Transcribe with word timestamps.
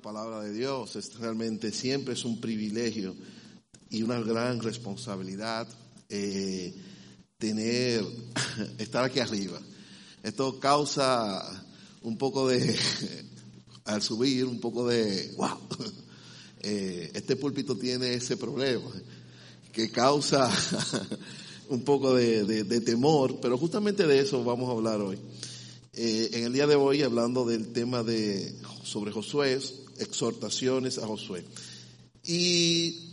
palabra 0.00 0.40
de 0.40 0.52
Dios 0.52 0.96
es 0.96 1.14
realmente 1.18 1.72
siempre 1.72 2.14
es 2.14 2.24
un 2.24 2.40
privilegio 2.40 3.14
y 3.90 4.02
una 4.02 4.20
gran 4.20 4.60
responsabilidad 4.60 5.68
eh, 6.08 6.74
tener, 7.38 8.04
estar 8.78 9.04
aquí 9.04 9.20
arriba. 9.20 9.60
Esto 10.22 10.58
causa 10.58 11.42
un 12.02 12.16
poco 12.16 12.48
de, 12.48 12.76
al 13.84 14.02
subir, 14.02 14.44
un 14.44 14.60
poco 14.60 14.86
de, 14.86 15.34
wow, 15.36 15.58
eh, 16.62 17.10
este 17.14 17.36
púlpito 17.36 17.76
tiene 17.76 18.14
ese 18.14 18.36
problema 18.36 18.90
que 19.72 19.90
causa 19.90 20.50
un 21.68 21.82
poco 21.82 22.14
de, 22.14 22.80
temor, 22.80 23.38
pero 23.40 23.56
justamente 23.56 24.06
de 24.06 24.20
eso 24.20 24.42
vamos 24.42 24.68
a 24.68 24.72
hablar 24.72 25.00
hoy. 25.00 25.18
Eh, 25.92 26.30
en 26.32 26.44
el 26.44 26.52
día 26.52 26.66
de 26.66 26.74
hoy, 26.74 27.02
hablando 27.02 27.44
del 27.44 27.72
tema 27.72 28.02
de 28.02 28.56
sobre 28.82 29.12
Josué, 29.12 29.60
exhortaciones 30.00 30.98
a 30.98 31.06
Josué. 31.06 31.44
Y 32.24 33.10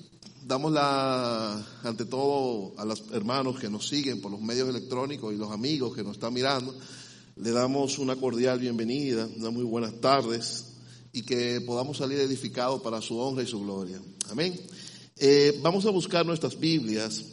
damos 0.48 0.72
la, 0.72 1.66
ante 1.84 2.06
todo 2.06 2.74
a 2.78 2.86
los 2.86 3.04
hermanos 3.12 3.60
que 3.60 3.70
nos 3.70 3.88
siguen 3.88 4.22
por 4.22 4.32
los 4.32 4.42
medios 4.42 4.70
electrónicos 4.70 5.34
y 5.34 5.38
los 5.38 5.52
amigos 5.52 5.96
que 5.96 6.04
nos 6.04 6.14
están 6.14 6.34
mirando, 6.34 6.74
le 7.36 7.52
damos 7.52 8.00
una 8.00 8.16
cordial 8.16 8.60
bienvenida, 8.60 9.30
unas 9.38 9.54
muy 9.54 9.64
buenas 9.64 10.00
tardes 10.00 10.66
y 11.12 11.24
que 11.24 11.62
podamos 11.62 11.98
salir 11.98 12.20
edificados 12.20 12.82
para 12.82 13.02
su 13.02 13.18
honra 13.20 13.44
y 13.44 13.48
su 13.48 13.60
gloria. 13.60 14.02
Amén. 14.30 14.60
Eh, 15.18 15.60
vamos 15.62 15.86
a 15.86 15.90
buscar 15.90 16.26
nuestras 16.26 16.60
Biblias 16.60 17.24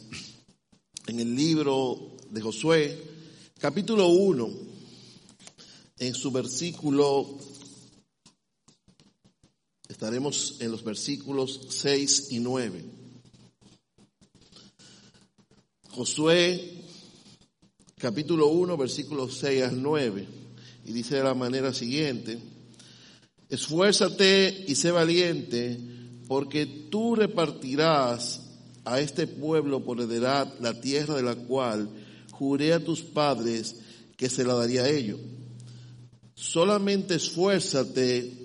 en 1.07 1.19
el 1.19 1.35
libro 1.35 2.17
de 2.29 2.41
Josué, 2.41 3.01
capítulo 3.59 4.07
1, 4.07 4.49
en 5.99 6.13
su 6.13 6.31
versículo 6.31 7.37
Estaremos 9.87 10.57
en 10.61 10.71
los 10.71 10.83
versículos 10.83 11.67
6 11.69 12.31
y 12.31 12.39
9. 12.39 12.83
Josué, 15.89 16.83
capítulo 17.97 18.47
1, 18.47 18.77
versículos 18.77 19.37
6 19.37 19.63
al 19.63 19.81
9. 19.81 20.27
Y 20.85 20.91
dice 20.91 21.15
de 21.15 21.23
la 21.23 21.35
manera 21.35 21.71
siguiente, 21.73 22.39
esfuérzate 23.47 24.65
y 24.67 24.73
sé 24.75 24.89
valiente, 24.89 25.79
porque 26.27 26.65
tú 26.89 27.15
repartirás 27.15 28.41
a 28.85 28.99
este 28.99 29.27
pueblo 29.27 29.83
por 29.83 30.01
heredad 30.01 30.51
la 30.59 30.79
tierra 30.81 31.15
de 31.15 31.23
la 31.23 31.35
cual 31.35 31.89
juré 32.31 32.73
a 32.73 32.83
tus 32.83 33.01
padres 33.01 33.75
que 34.17 34.29
se 34.29 34.43
la 34.43 34.55
daría 34.55 34.83
a 34.83 34.89
ellos. 34.89 35.19
Solamente 36.33 37.15
esfuérzate 37.15 38.44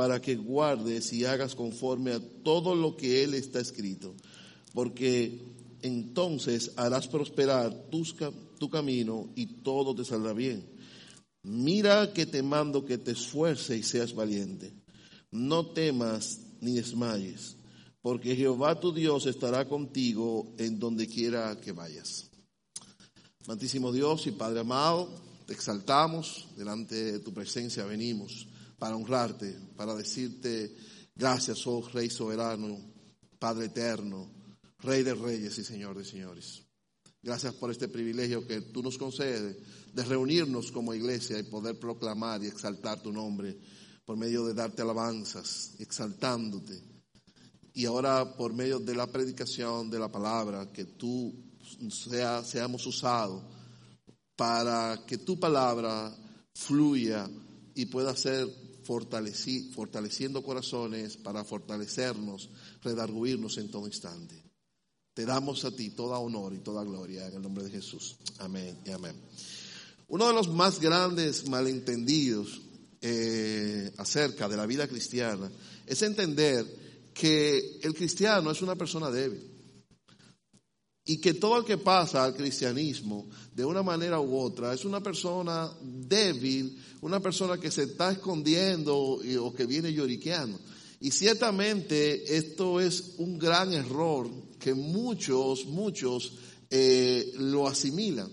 para 0.00 0.18
que 0.18 0.34
guardes 0.34 1.12
y 1.12 1.26
hagas 1.26 1.54
conforme 1.54 2.12
a 2.12 2.20
todo 2.42 2.74
lo 2.74 2.96
que 2.96 3.22
Él 3.22 3.34
está 3.34 3.60
escrito, 3.60 4.14
porque 4.72 5.42
entonces 5.82 6.72
harás 6.76 7.06
prosperar 7.06 7.90
tu 8.58 8.70
camino 8.70 9.28
y 9.36 9.60
todo 9.60 9.94
te 9.94 10.06
saldrá 10.06 10.32
bien. 10.32 10.66
Mira 11.42 12.14
que 12.14 12.24
te 12.24 12.42
mando 12.42 12.86
que 12.86 12.96
te 12.96 13.10
esfuerces 13.10 13.78
y 13.78 13.82
seas 13.82 14.14
valiente. 14.14 14.72
No 15.32 15.66
temas 15.66 16.40
ni 16.62 16.76
desmayes, 16.76 17.58
porque 18.00 18.34
Jehová 18.34 18.80
tu 18.80 18.94
Dios 18.94 19.26
estará 19.26 19.68
contigo 19.68 20.54
en 20.56 20.78
donde 20.78 21.08
quiera 21.08 21.60
que 21.60 21.72
vayas. 21.72 22.30
Santísimo 23.42 23.92
Dios 23.92 24.26
y 24.26 24.30
Padre 24.30 24.60
amado, 24.60 25.10
te 25.44 25.52
exaltamos, 25.52 26.48
delante 26.56 26.94
de 26.94 27.18
tu 27.18 27.34
presencia 27.34 27.84
venimos 27.84 28.46
para 28.80 28.96
honrarte, 28.96 29.56
para 29.76 29.94
decirte 29.94 30.74
gracias, 31.14 31.66
oh 31.66 31.86
Rey 31.92 32.08
soberano, 32.08 32.78
Padre 33.38 33.66
eterno, 33.66 34.32
Rey 34.78 35.02
de 35.02 35.14
reyes 35.14 35.58
y 35.58 35.64
Señor 35.64 35.96
de 35.98 36.04
señores. 36.04 36.62
Gracias 37.22 37.52
por 37.54 37.70
este 37.70 37.88
privilegio 37.88 38.46
que 38.46 38.62
tú 38.62 38.82
nos 38.82 38.96
concedes 38.96 39.58
de 39.92 40.04
reunirnos 40.04 40.72
como 40.72 40.94
iglesia 40.94 41.38
y 41.38 41.42
poder 41.42 41.78
proclamar 41.78 42.42
y 42.42 42.46
exaltar 42.46 43.02
tu 43.02 43.12
nombre 43.12 43.58
por 44.06 44.16
medio 44.16 44.46
de 44.46 44.54
darte 44.54 44.80
alabanzas, 44.80 45.74
exaltándote. 45.78 46.82
Y 47.74 47.84
ahora 47.84 48.34
por 48.34 48.54
medio 48.54 48.78
de 48.78 48.94
la 48.94 49.06
predicación 49.06 49.90
de 49.90 49.98
la 49.98 50.10
palabra, 50.10 50.72
que 50.72 50.86
tú 50.86 51.34
sea, 51.90 52.42
seamos 52.42 52.86
usados 52.86 53.42
para 54.34 55.04
que 55.06 55.18
tu 55.18 55.38
palabra 55.38 56.16
fluya 56.54 57.28
y 57.74 57.84
pueda 57.86 58.16
ser 58.16 58.48
fortaleciendo 58.82 60.42
corazones 60.42 61.16
para 61.16 61.44
fortalecernos, 61.44 62.50
redarguirnos 62.82 63.58
en 63.58 63.70
todo 63.70 63.86
instante. 63.86 64.42
Te 65.14 65.24
damos 65.24 65.64
a 65.64 65.70
ti 65.70 65.90
toda 65.90 66.18
honor 66.18 66.54
y 66.54 66.58
toda 66.58 66.84
gloria 66.84 67.26
en 67.26 67.34
el 67.34 67.42
nombre 67.42 67.64
de 67.64 67.70
Jesús. 67.70 68.16
Amén 68.38 68.78
y 68.84 68.90
amén. 68.90 69.16
Uno 70.08 70.26
de 70.28 70.34
los 70.34 70.48
más 70.48 70.80
grandes 70.80 71.48
malentendidos 71.48 72.60
eh, 73.00 73.92
acerca 73.96 74.48
de 74.48 74.56
la 74.56 74.66
vida 74.66 74.88
cristiana 74.88 75.50
es 75.86 76.02
entender 76.02 76.66
que 77.12 77.78
el 77.82 77.94
cristiano 77.94 78.50
es 78.50 78.62
una 78.62 78.76
persona 78.76 79.10
débil 79.10 79.49
y 81.10 81.16
que 81.16 81.34
todo 81.34 81.58
el 81.58 81.64
que 81.64 81.76
pasa 81.76 82.22
al 82.22 82.36
cristianismo 82.36 83.28
de 83.52 83.64
una 83.64 83.82
manera 83.82 84.20
u 84.20 84.38
otra 84.38 84.72
es 84.72 84.84
una 84.84 85.02
persona 85.02 85.68
débil, 85.82 86.80
una 87.00 87.18
persona 87.18 87.58
que 87.58 87.72
se 87.72 87.82
está 87.82 88.12
escondiendo 88.12 88.96
o 88.96 89.52
que 89.52 89.66
viene 89.66 89.92
lloriqueando. 89.92 90.60
Y 91.00 91.10
ciertamente 91.10 92.36
esto 92.36 92.80
es 92.80 93.14
un 93.18 93.40
gran 93.40 93.72
error 93.72 94.30
que 94.60 94.72
muchos, 94.72 95.66
muchos 95.66 96.34
eh, 96.70 97.32
lo 97.38 97.66
asimilan. 97.66 98.30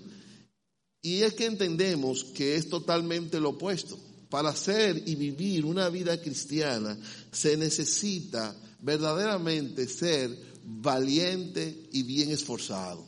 Y 1.01 1.23
es 1.23 1.33
que 1.33 1.47
entendemos 1.47 2.25
que 2.25 2.57
es 2.57 2.69
totalmente 2.69 3.39
lo 3.39 3.49
opuesto. 3.49 3.97
Para 4.29 4.49
hacer 4.49 5.01
y 5.03 5.15
vivir 5.15 5.65
una 5.65 5.89
vida 5.89 6.21
cristiana 6.21 6.95
se 7.31 7.57
necesita 7.57 8.55
verdaderamente 8.81 9.87
ser 9.87 10.56
valiente 10.69 11.87
y 11.93 12.03
bien 12.03 12.29
esforzado. 12.29 13.07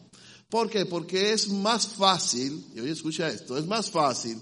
¿Por 0.49 0.69
qué? 0.69 0.85
Porque 0.85 1.33
es 1.33 1.49
más 1.49 1.87
fácil, 1.87 2.65
y 2.73 2.79
hoy 2.79 2.89
escucha 2.89 3.29
esto, 3.29 3.57
es 3.57 3.67
más 3.67 3.91
fácil 3.91 4.39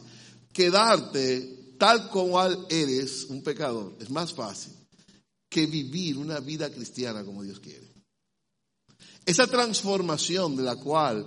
quedarte 0.54 1.58
tal 1.78 2.10
como 2.10 2.42
eres 2.70 3.26
un 3.30 3.42
pecador. 3.44 3.96
Es 4.00 4.10
más 4.10 4.34
fácil 4.34 4.74
que 5.50 5.66
vivir 5.66 6.18
una 6.18 6.40
vida 6.40 6.70
cristiana 6.70 7.24
como 7.24 7.44
Dios 7.44 7.60
quiere. 7.60 7.88
Esa 9.26 9.48
transformación 9.48 10.56
de 10.56 10.64
la 10.64 10.76
cual 10.78 11.26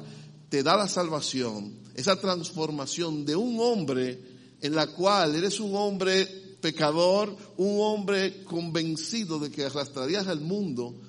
te 0.49 0.63
da 0.63 0.77
la 0.77 0.89
salvación, 0.89 1.81
esa 1.95 2.17
transformación 2.17 3.25
de 3.25 3.37
un 3.37 3.59
hombre 3.61 4.19
en 4.61 4.75
la 4.75 4.89
cual 4.89 5.35
eres 5.35 5.61
un 5.61 5.75
hombre 5.75 6.27
pecador, 6.61 7.37
un 7.57 7.81
hombre 7.81 8.45
convencido 8.45 9.39
de 9.39 9.51
que 9.51 9.65
arrastrarías 9.65 10.27
al 10.27 10.41
mundo, 10.41 11.01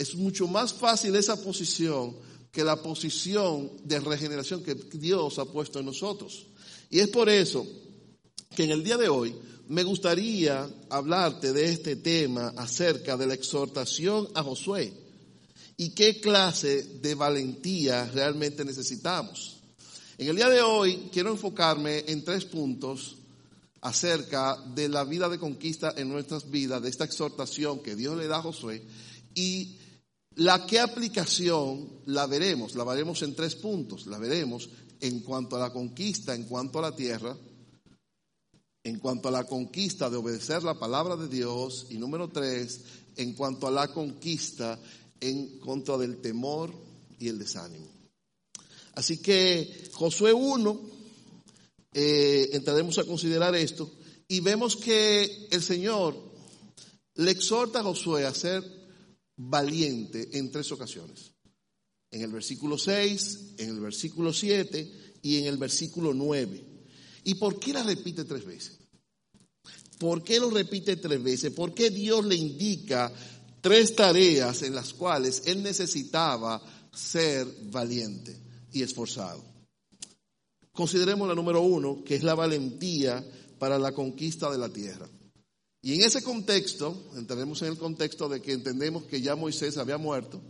es 0.00 0.14
mucho 0.14 0.48
más 0.48 0.72
fácil 0.72 1.14
esa 1.14 1.36
posición 1.42 2.16
que 2.50 2.64
la 2.64 2.82
posición 2.82 3.70
de 3.84 4.00
regeneración 4.00 4.64
que 4.64 4.74
Dios 4.74 5.38
ha 5.38 5.44
puesto 5.44 5.78
en 5.78 5.84
nosotros. 5.84 6.46
Y 6.88 7.00
es 7.00 7.08
por 7.08 7.28
eso 7.28 7.66
que 8.56 8.64
en 8.64 8.70
el 8.70 8.82
día 8.82 8.96
de 8.96 9.10
hoy 9.10 9.36
me 9.68 9.82
gustaría 9.82 10.66
hablarte 10.88 11.52
de 11.52 11.70
este 11.70 11.96
tema 11.96 12.54
acerca 12.56 13.18
de 13.18 13.26
la 13.26 13.34
exhortación 13.34 14.26
a 14.34 14.42
Josué 14.42 14.90
y 15.76 15.90
qué 15.90 16.18
clase 16.18 16.82
de 17.02 17.14
valentía 17.14 18.06
realmente 18.06 18.64
necesitamos. 18.64 19.58
En 20.16 20.28
el 20.28 20.36
día 20.36 20.48
de 20.48 20.62
hoy 20.62 21.10
quiero 21.12 21.30
enfocarme 21.30 22.04
en 22.08 22.24
tres 22.24 22.46
puntos 22.46 23.16
acerca 23.82 24.56
de 24.74 24.88
la 24.88 25.04
vida 25.04 25.28
de 25.28 25.38
conquista 25.38 25.92
en 25.94 26.08
nuestras 26.08 26.50
vidas, 26.50 26.80
de 26.80 26.88
esta 26.88 27.04
exhortación 27.04 27.80
que 27.80 27.96
Dios 27.96 28.16
le 28.16 28.28
da 28.28 28.38
a 28.38 28.42
Josué 28.42 28.82
y 29.34 29.76
la 30.36 30.66
qué 30.66 30.78
aplicación 30.78 31.88
la 32.06 32.26
veremos, 32.26 32.74
la 32.74 32.84
veremos 32.84 33.22
en 33.22 33.34
tres 33.34 33.56
puntos. 33.56 34.06
La 34.06 34.18
veremos 34.18 34.68
en 35.00 35.20
cuanto 35.20 35.56
a 35.56 35.60
la 35.60 35.72
conquista, 35.72 36.34
en 36.34 36.44
cuanto 36.44 36.78
a 36.78 36.82
la 36.82 36.96
tierra, 36.96 37.36
en 38.84 38.98
cuanto 38.98 39.28
a 39.28 39.32
la 39.32 39.44
conquista 39.44 40.08
de 40.08 40.16
obedecer 40.16 40.62
la 40.62 40.78
palabra 40.78 41.16
de 41.16 41.28
Dios 41.28 41.86
y 41.90 41.98
número 41.98 42.28
tres, 42.28 42.80
en 43.16 43.34
cuanto 43.34 43.66
a 43.66 43.70
la 43.70 43.88
conquista 43.88 44.78
en 45.20 45.58
contra 45.58 45.98
del 45.98 46.20
temor 46.20 46.72
y 47.18 47.28
el 47.28 47.38
desánimo. 47.38 47.88
Así 48.94 49.18
que 49.18 49.90
Josué 49.92 50.32
1, 50.32 50.80
eh, 51.92 52.50
entraremos 52.52 52.98
a 52.98 53.04
considerar 53.04 53.54
esto 53.54 53.90
y 54.28 54.40
vemos 54.40 54.76
que 54.76 55.48
el 55.50 55.62
Señor 55.62 56.16
le 57.16 57.30
exhorta 57.30 57.80
a 57.80 57.82
Josué 57.82 58.24
a 58.24 58.34
ser 58.34 58.79
valiente 59.48 60.28
en 60.38 60.50
tres 60.50 60.70
ocasiones. 60.72 61.32
En 62.10 62.22
el 62.22 62.32
versículo 62.32 62.76
6, 62.76 63.54
en 63.58 63.70
el 63.70 63.80
versículo 63.80 64.32
7 64.32 65.16
y 65.22 65.38
en 65.38 65.46
el 65.46 65.56
versículo 65.56 66.12
9. 66.12 66.64
¿Y 67.24 67.34
por 67.34 67.58
qué 67.58 67.72
la 67.72 67.82
repite 67.82 68.24
tres 68.24 68.44
veces? 68.44 68.78
¿Por 69.98 70.22
qué 70.22 70.40
lo 70.40 70.50
repite 70.50 70.96
tres 70.96 71.22
veces? 71.22 71.52
¿Por 71.52 71.74
qué 71.74 71.90
Dios 71.90 72.24
le 72.24 72.34
indica 72.34 73.12
tres 73.60 73.94
tareas 73.94 74.62
en 74.62 74.74
las 74.74 74.94
cuales 74.94 75.42
él 75.46 75.62
necesitaba 75.62 76.60
ser 76.92 77.46
valiente 77.70 78.36
y 78.72 78.82
esforzado? 78.82 79.44
Consideremos 80.72 81.28
la 81.28 81.34
número 81.34 81.60
uno, 81.60 82.02
que 82.04 82.14
es 82.14 82.22
la 82.22 82.34
valentía 82.34 83.24
para 83.58 83.78
la 83.78 83.92
conquista 83.92 84.50
de 84.50 84.58
la 84.58 84.70
tierra. 84.70 85.08
Y 85.82 85.94
en 85.94 86.02
ese 86.02 86.22
contexto, 86.22 87.10
entraremos 87.16 87.62
en 87.62 87.68
el 87.68 87.78
contexto 87.78 88.28
de 88.28 88.42
que 88.42 88.52
entendemos 88.52 89.04
que 89.04 89.22
ya 89.22 89.34
Moisés 89.34 89.78
había 89.78 89.96
muerto 89.96 90.42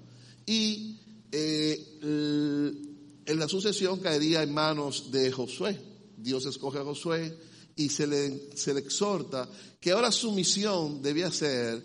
y 0.44 0.98
eh, 1.30 2.00
en 2.02 3.38
la 3.38 3.48
sucesión 3.48 4.00
caería 4.00 4.42
en 4.42 4.52
manos 4.52 5.12
de 5.12 5.30
Josué. 5.30 5.78
Dios 6.16 6.46
escoge 6.46 6.78
a 6.78 6.84
Josué 6.84 7.38
y 7.76 7.88
se 7.88 8.06
le, 8.06 8.56
se 8.56 8.74
le 8.74 8.80
exhorta 8.80 9.48
que 9.80 9.92
ahora 9.92 10.10
su 10.10 10.32
misión 10.32 11.00
debía 11.00 11.30
ser 11.30 11.80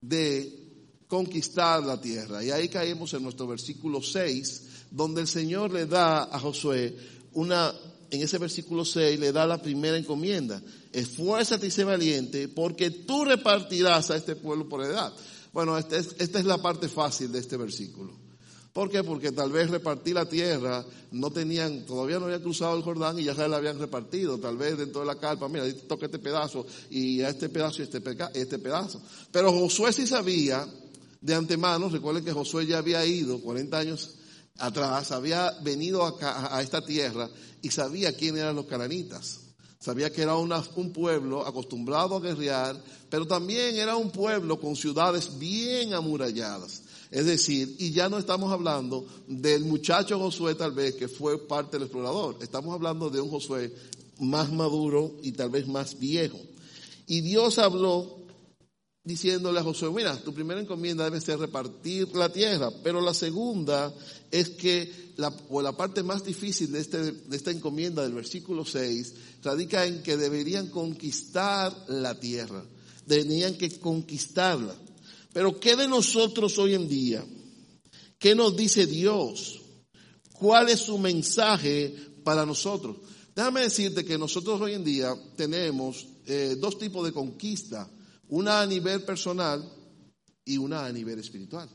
de 0.00 0.64
conquistar 1.08 1.82
la 1.82 2.00
tierra. 2.00 2.44
Y 2.44 2.50
ahí 2.50 2.68
caemos 2.68 3.12
en 3.14 3.22
nuestro 3.22 3.46
versículo 3.46 4.02
6, 4.02 4.62
donde 4.90 5.22
el 5.22 5.28
Señor 5.28 5.72
le 5.72 5.86
da 5.86 6.24
a 6.24 6.38
Josué 6.38 6.96
una, 7.32 7.74
en 8.10 8.22
ese 8.22 8.38
versículo 8.38 8.84
6 8.84 9.18
le 9.18 9.32
da 9.32 9.46
la 9.46 9.60
primera 9.60 9.96
encomienda. 9.96 10.62
Esfuérzate 10.92 11.66
y 11.66 11.70
sé 11.70 11.84
valiente, 11.84 12.48
porque 12.48 12.90
tú 12.90 13.24
repartirás 13.24 14.10
a 14.10 14.16
este 14.16 14.36
pueblo 14.36 14.68
por 14.68 14.84
edad. 14.84 15.12
Bueno, 15.52 15.78
esta 15.78 15.96
es, 15.96 16.16
esta 16.18 16.38
es 16.38 16.44
la 16.44 16.58
parte 16.58 16.88
fácil 16.88 17.30
de 17.32 17.38
este 17.38 17.56
versículo. 17.56 18.24
¿Por 18.72 18.90
qué? 18.90 19.04
Porque 19.04 19.30
tal 19.30 19.52
vez 19.52 19.70
repartir 19.70 20.14
la 20.16 20.28
tierra, 20.28 20.84
no 21.12 21.30
tenían, 21.30 21.86
todavía 21.86 22.18
no 22.18 22.24
habían 22.24 22.42
cruzado 22.42 22.76
el 22.76 22.82
Jordán 22.82 23.16
y 23.20 23.22
ya 23.22 23.32
se 23.32 23.46
la 23.46 23.58
habían 23.58 23.78
repartido. 23.78 24.38
Tal 24.38 24.56
vez 24.56 24.76
dentro 24.76 25.02
de 25.02 25.06
la 25.06 25.14
carpa, 25.14 25.48
mira, 25.48 25.64
toca 25.86 26.06
este 26.06 26.18
pedazo 26.18 26.66
y 26.90 27.20
a 27.20 27.28
este 27.28 27.48
pedazo 27.48 27.82
y 27.82 27.84
este, 27.84 28.02
este 28.34 28.58
pedazo. 28.58 29.00
Pero 29.30 29.52
Josué 29.52 29.92
sí 29.92 30.08
sabía 30.08 30.66
de 31.20 31.34
antemano, 31.34 31.88
recuerden 31.88 32.24
que 32.24 32.32
Josué 32.32 32.66
ya 32.66 32.78
había 32.78 33.06
ido 33.06 33.40
40 33.40 33.78
años 33.78 34.16
atrás, 34.58 35.12
había 35.12 35.50
venido 35.62 36.04
a 36.04 36.62
esta 36.62 36.84
tierra 36.84 37.28
y 37.62 37.70
sabía 37.70 38.14
quién 38.16 38.36
eran 38.36 38.56
los 38.56 38.66
cananitas. 38.66 39.40
Sabía 39.84 40.10
que 40.10 40.22
era 40.22 40.34
un 40.36 40.92
pueblo 40.94 41.46
acostumbrado 41.46 42.16
a 42.16 42.20
guerrear, 42.20 42.82
pero 43.10 43.26
también 43.26 43.76
era 43.76 43.96
un 43.96 44.10
pueblo 44.10 44.58
con 44.58 44.76
ciudades 44.76 45.38
bien 45.38 45.92
amuralladas. 45.92 46.82
Es 47.10 47.26
decir, 47.26 47.76
y 47.78 47.90
ya 47.90 48.08
no 48.08 48.16
estamos 48.16 48.50
hablando 48.50 49.06
del 49.28 49.66
muchacho 49.66 50.18
Josué 50.18 50.54
tal 50.54 50.72
vez 50.72 50.94
que 50.94 51.06
fue 51.06 51.46
parte 51.46 51.76
del 51.76 51.82
explorador, 51.82 52.38
estamos 52.40 52.74
hablando 52.74 53.10
de 53.10 53.20
un 53.20 53.28
Josué 53.28 53.74
más 54.20 54.50
maduro 54.50 55.16
y 55.22 55.32
tal 55.32 55.50
vez 55.50 55.68
más 55.68 55.98
viejo. 55.98 56.40
Y 57.06 57.20
Dios 57.20 57.58
habló 57.58 58.23
diciéndole 59.04 59.60
a 59.60 59.62
Josué, 59.62 59.90
mira, 59.90 60.16
tu 60.16 60.32
primera 60.32 60.60
encomienda 60.60 61.04
debe 61.04 61.20
ser 61.20 61.38
repartir 61.38 62.08
la 62.16 62.32
tierra, 62.32 62.70
pero 62.82 63.02
la 63.02 63.12
segunda 63.12 63.94
es 64.30 64.50
que 64.50 65.12
la, 65.16 65.32
o 65.50 65.60
la 65.60 65.76
parte 65.76 66.02
más 66.02 66.24
difícil 66.24 66.72
de, 66.72 66.80
este, 66.80 67.12
de 67.12 67.36
esta 67.36 67.50
encomienda 67.50 68.02
del 68.02 68.14
versículo 68.14 68.64
6 68.64 69.14
radica 69.42 69.84
en 69.84 70.02
que 70.02 70.16
deberían 70.16 70.68
conquistar 70.68 71.84
la 71.88 72.18
tierra, 72.18 72.64
tenían 73.06 73.56
que 73.56 73.78
conquistarla. 73.78 74.74
Pero 75.34 75.60
¿qué 75.60 75.76
de 75.76 75.86
nosotros 75.86 76.56
hoy 76.58 76.74
en 76.74 76.88
día? 76.88 77.24
¿Qué 78.18 78.34
nos 78.34 78.56
dice 78.56 78.86
Dios? 78.86 79.60
¿Cuál 80.32 80.70
es 80.70 80.80
su 80.80 80.96
mensaje 80.96 81.94
para 82.24 82.46
nosotros? 82.46 82.96
Déjame 83.36 83.62
decirte 83.62 84.04
que 84.04 84.16
nosotros 84.16 84.60
hoy 84.60 84.74
en 84.74 84.84
día 84.84 85.14
tenemos 85.36 86.06
eh, 86.26 86.56
dos 86.58 86.78
tipos 86.78 87.04
de 87.04 87.12
conquista, 87.12 87.90
una 88.28 88.60
a 88.60 88.66
nivel 88.66 89.02
personal 89.02 89.62
y 90.44 90.58
una 90.58 90.86
a 90.86 90.92
nivel 90.92 91.18
espiritual. 91.18 91.68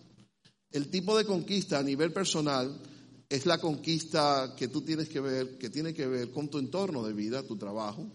El 0.71 0.89
tipo 0.89 1.17
de 1.17 1.25
conquista 1.25 1.79
a 1.79 1.83
nivel 1.83 2.13
personal 2.13 2.79
es 3.27 3.45
la 3.45 3.59
conquista 3.59 4.55
que 4.57 4.67
tú 4.67 4.81
tienes 4.81 5.09
que 5.09 5.19
ver, 5.19 5.57
que 5.57 5.69
tiene 5.69 5.93
que 5.93 6.07
ver 6.07 6.31
con 6.31 6.49
tu 6.49 6.57
entorno 6.57 7.03
de 7.03 7.13
vida, 7.13 7.43
tu 7.43 7.57
trabajo, 7.57 8.05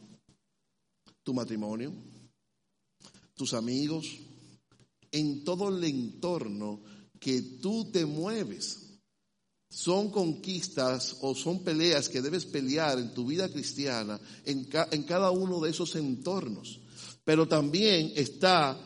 tu 1.22 1.34
matrimonio, 1.34 1.92
tus 3.34 3.54
amigos, 3.54 4.18
en 5.10 5.44
todo 5.44 5.68
el 5.68 5.82
entorno 5.84 6.80
que 7.20 7.40
tú 7.60 7.90
te 7.90 8.04
mueves. 8.04 8.80
Son 9.70 10.10
conquistas 10.10 11.16
o 11.22 11.34
son 11.34 11.64
peleas 11.64 12.08
que 12.08 12.22
debes 12.22 12.44
pelear 12.44 12.98
en 12.98 13.12
tu 13.12 13.26
vida 13.26 13.48
cristiana 13.48 14.20
en, 14.44 14.68
en 14.92 15.02
cada 15.02 15.32
uno 15.32 15.60
de 15.60 15.70
esos 15.70 15.96
entornos. 15.96 16.80
Pero 17.24 17.48
también 17.48 18.12
está 18.16 18.78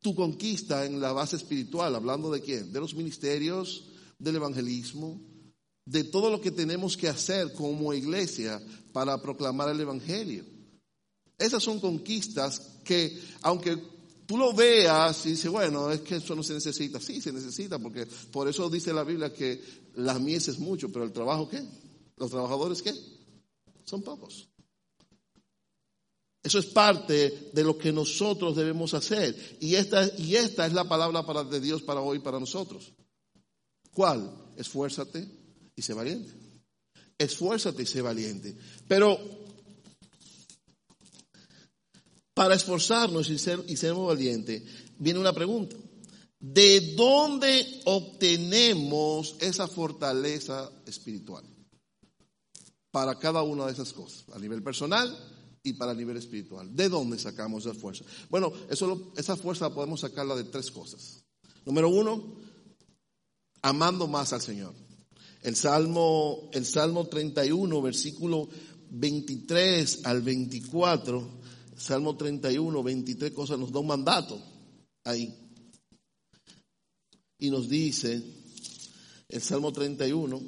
tu 0.00 0.14
conquista 0.14 0.84
en 0.84 1.00
la 1.00 1.12
base 1.12 1.36
espiritual, 1.36 1.94
hablando 1.94 2.30
de 2.30 2.40
quién? 2.40 2.72
De 2.72 2.80
los 2.80 2.94
ministerios, 2.94 3.88
del 4.18 4.36
evangelismo, 4.36 5.20
de 5.86 6.04
todo 6.04 6.30
lo 6.30 6.40
que 6.40 6.50
tenemos 6.50 6.96
que 6.96 7.08
hacer 7.08 7.52
como 7.52 7.92
iglesia 7.92 8.62
para 8.92 9.20
proclamar 9.20 9.70
el 9.70 9.80
evangelio. 9.80 10.44
Esas 11.36 11.62
son 11.62 11.80
conquistas 11.80 12.60
que, 12.84 13.18
aunque 13.42 13.76
tú 14.26 14.38
lo 14.38 14.52
veas 14.52 15.26
y 15.26 15.30
dices, 15.30 15.50
bueno, 15.50 15.90
es 15.90 16.00
que 16.00 16.16
eso 16.16 16.34
no 16.34 16.42
se 16.42 16.54
necesita. 16.54 17.00
Sí, 17.00 17.20
se 17.20 17.32
necesita, 17.32 17.78
porque 17.78 18.06
por 18.30 18.48
eso 18.48 18.70
dice 18.70 18.92
la 18.92 19.04
Biblia 19.04 19.32
que 19.32 19.60
las 19.96 20.20
mies 20.20 20.48
es 20.48 20.58
mucho, 20.58 20.90
pero 20.90 21.04
el 21.04 21.12
trabajo 21.12 21.48
qué? 21.48 21.62
¿Los 22.16 22.30
trabajadores 22.30 22.82
qué? 22.82 22.94
Son 23.84 24.02
pocos. 24.02 24.48
Eso 26.44 26.58
es 26.58 26.66
parte 26.66 27.50
de 27.54 27.64
lo 27.64 27.78
que 27.78 27.90
nosotros 27.90 28.54
debemos 28.54 28.92
hacer. 28.92 29.56
Y 29.60 29.76
esta, 29.76 30.06
y 30.18 30.36
esta 30.36 30.66
es 30.66 30.74
la 30.74 30.86
palabra 30.86 31.42
de 31.44 31.58
Dios 31.58 31.82
para 31.82 32.02
hoy, 32.02 32.18
para 32.18 32.38
nosotros. 32.38 32.92
¿Cuál? 33.94 34.30
Esfuérzate 34.54 35.26
y 35.74 35.80
sé 35.80 35.94
valiente. 35.94 36.34
Esfuérzate 37.16 37.84
y 37.84 37.86
sé 37.86 38.02
valiente. 38.02 38.54
Pero 38.86 39.18
para 42.34 42.56
esforzarnos 42.56 43.30
y 43.30 43.38
ser, 43.38 43.64
y 43.66 43.78
ser 43.78 43.94
valientes, 43.94 44.62
viene 44.98 45.20
una 45.20 45.32
pregunta. 45.32 45.76
¿De 46.38 46.94
dónde 46.94 47.80
obtenemos 47.86 49.36
esa 49.40 49.66
fortaleza 49.66 50.70
espiritual? 50.84 51.46
Para 52.90 53.18
cada 53.18 53.42
una 53.42 53.64
de 53.64 53.72
esas 53.72 53.94
cosas, 53.94 54.26
a 54.34 54.38
nivel 54.38 54.62
personal 54.62 55.33
y 55.64 55.72
para 55.72 55.90
el 55.92 55.98
nivel 55.98 56.16
espiritual. 56.16 56.76
¿De 56.76 56.88
dónde 56.88 57.18
sacamos 57.18 57.66
esa 57.66 57.74
fuerza? 57.74 58.04
Bueno, 58.30 58.52
esa 59.16 59.36
fuerza 59.36 59.74
podemos 59.74 60.00
sacarla 60.00 60.36
de 60.36 60.44
tres 60.44 60.70
cosas. 60.70 61.24
Número 61.64 61.88
uno, 61.88 62.36
amando 63.62 64.06
más 64.06 64.32
al 64.32 64.42
Señor. 64.42 64.74
El 65.42 65.56
Salmo, 65.56 66.48
el 66.52 66.64
Salmo 66.64 67.06
31, 67.06 67.82
versículo 67.82 68.48
23 68.90 70.06
al 70.06 70.22
24 70.22 71.42
Salmo 71.76 72.16
31, 72.16 72.82
23 72.82 73.32
cosas, 73.32 73.58
nos 73.58 73.72
da 73.72 73.80
un 73.80 73.86
mandato 73.86 74.40
ahí. 75.04 75.34
Y 77.38 77.50
nos 77.50 77.68
dice, 77.68 78.22
el 79.28 79.42
Salmo 79.42 79.72
31, 79.72 80.40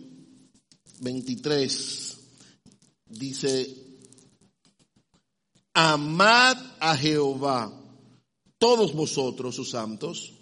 23, 1.01 2.17
dice, 3.07 3.86
amad 5.79 6.57
a 6.81 6.97
Jehová, 6.97 7.71
todos 8.57 8.95
vosotros 8.95 9.55
sus 9.55 9.71
santos, 9.71 10.33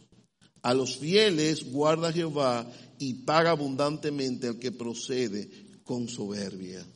a 0.63 0.73
los 0.73 0.97
fieles 0.97 1.73
guarda 1.73 2.13
Jehová 2.13 2.71
y 3.01 3.15
paga 3.25 3.51
abundantemente 3.51 4.47
al 4.47 4.61
que 4.61 4.71
procede 4.71 5.83
con 5.83 6.09
soberbia. 6.09 6.87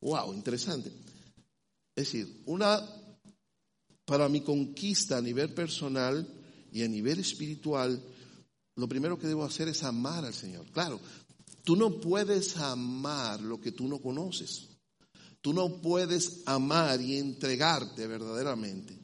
Wow, 0.00 0.34
interesante. 0.34 0.90
Es 1.94 2.12
decir, 2.12 2.42
una 2.46 2.84
para 4.04 4.28
mi 4.28 4.40
conquista 4.40 5.18
a 5.18 5.22
nivel 5.22 5.54
personal 5.54 6.26
y 6.72 6.82
a 6.82 6.88
nivel 6.88 7.20
espiritual, 7.20 8.02
lo 8.74 8.88
primero 8.88 9.16
que 9.20 9.28
debo 9.28 9.44
hacer 9.44 9.68
es 9.68 9.84
amar 9.84 10.24
al 10.24 10.34
Señor. 10.34 10.66
Claro, 10.72 10.98
tú 11.62 11.76
no 11.76 12.00
puedes 12.00 12.56
amar 12.56 13.40
lo 13.40 13.60
que 13.60 13.70
tú 13.70 13.86
no 13.86 14.00
conoces. 14.00 14.77
Tú 15.48 15.54
no 15.54 15.80
puedes 15.80 16.42
amar 16.44 17.00
y 17.00 17.16
entregarte 17.16 18.06
verdaderamente 18.06 18.98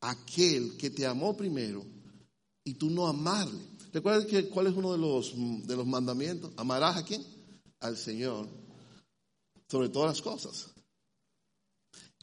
a 0.00 0.10
aquel 0.10 0.76
que 0.76 0.90
te 0.90 1.06
amó 1.06 1.36
primero 1.36 1.86
y 2.64 2.74
tú 2.74 2.90
no 2.90 3.06
amarle. 3.06 3.62
¿Recuerdan 3.92 4.26
que, 4.26 4.48
cuál 4.48 4.66
es 4.66 4.74
uno 4.74 4.90
de 4.90 4.98
los, 4.98 5.34
de 5.68 5.76
los 5.76 5.86
mandamientos? 5.86 6.50
Amarás 6.56 6.96
a 6.96 7.04
quién? 7.04 7.24
Al 7.78 7.96
Señor 7.96 8.48
sobre 9.68 9.88
todas 9.90 10.08
las 10.08 10.20
cosas. 10.20 10.66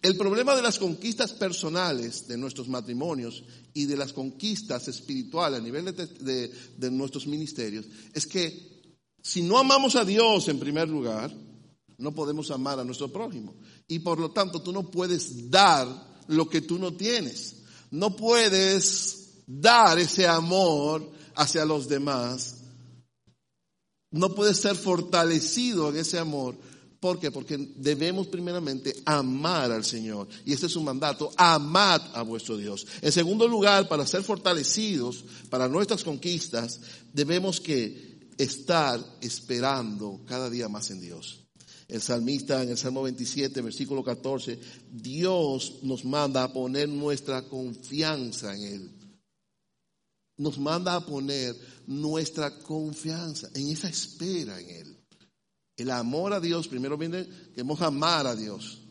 El 0.01 0.17
problema 0.17 0.53
de 0.53 0.61
las 0.61 0.77
conquistas 0.77 1.31
personales 1.31 2.27
de 2.27 2.37
nuestros 2.37 2.67
matrimonios 2.67 3.41
y 3.73 3.85
de 3.85 3.95
las 3.95 4.11
conquistas 4.11 4.89
espirituales 4.89 5.61
a 5.61 5.63
nivel 5.63 5.85
de, 5.95 6.51
de, 6.75 6.91
nuestros 6.91 7.25
ministerios 7.25 7.85
es 8.13 8.27
que 8.27 8.97
si 9.23 9.43
no 9.43 9.57
amamos 9.57 9.95
a 9.95 10.03
Dios 10.03 10.45
en 10.49 10.59
primer 10.59 10.89
lugar, 10.89 11.44
no 11.97 12.13
podemos 12.13 12.51
amar 12.51 12.79
a 12.79 12.83
nuestro 12.83 13.11
prójimo. 13.11 13.55
Y 13.87 13.99
por 13.99 14.19
lo 14.19 14.31
tanto 14.31 14.61
tú 14.61 14.71
no 14.71 14.89
puedes 14.89 15.49
dar 15.49 15.87
lo 16.27 16.49
que 16.49 16.61
tú 16.61 16.77
no 16.79 16.93
tienes. 16.93 17.63
No 17.91 18.15
puedes 18.15 19.43
dar 19.47 19.99
ese 19.99 20.27
amor 20.27 21.09
hacia 21.35 21.65
los 21.65 21.87
demás. 21.87 22.57
No 24.11 24.33
puedes 24.33 24.57
ser 24.57 24.75
fortalecido 24.75 25.89
en 25.89 25.97
ese 25.97 26.19
amor 26.19 26.55
¿Por 27.05 27.19
qué? 27.19 27.29
Porque 27.29 27.55
debemos 27.75 28.25
primeramente 28.25 28.95
amar 29.05 29.71
al 29.71 29.85
Señor. 29.85 30.27
Y 30.43 30.53
este 30.53 30.65
es 30.65 30.75
un 30.75 30.85
mandato, 30.85 31.31
amad 31.37 32.01
a 32.15 32.23
vuestro 32.23 32.57
Dios. 32.57 32.87
En 32.99 33.11
segundo 33.11 33.47
lugar, 33.47 33.87
para 33.87 34.07
ser 34.07 34.23
fortalecidos 34.23 35.23
para 35.51 35.67
nuestras 35.67 36.03
conquistas, 36.03 36.81
debemos 37.13 37.61
que 37.61 38.31
estar 38.39 38.99
esperando 39.21 40.21
cada 40.25 40.49
día 40.49 40.67
más 40.67 40.89
en 40.89 40.99
Dios. 40.99 41.44
El 41.87 42.01
salmista 42.01 42.63
en 42.63 42.69
el 42.69 42.77
Salmo 42.77 43.03
27, 43.03 43.61
versículo 43.61 44.03
14, 44.03 44.59
Dios 44.91 45.79
nos 45.83 46.03
manda 46.03 46.43
a 46.43 46.51
poner 46.51 46.89
nuestra 46.89 47.43
confianza 47.43 48.55
en 48.55 48.63
Él. 48.63 48.91
Nos 50.37 50.57
manda 50.57 50.95
a 50.95 51.05
poner 51.05 51.55
nuestra 51.87 52.57
confianza 52.59 53.49
en 53.53 53.69
esa 53.69 53.87
espera 53.87 54.59
en 54.59 54.69
Él. 54.69 54.97
El 55.77 55.91
amor 55.91 56.33
a 56.33 56.39
Dios, 56.39 56.67
primero 56.67 56.97
viene, 56.97 57.27
queremos 57.51 57.81
amar 57.81 58.25
a 58.25 58.35
Dios. 58.35 58.81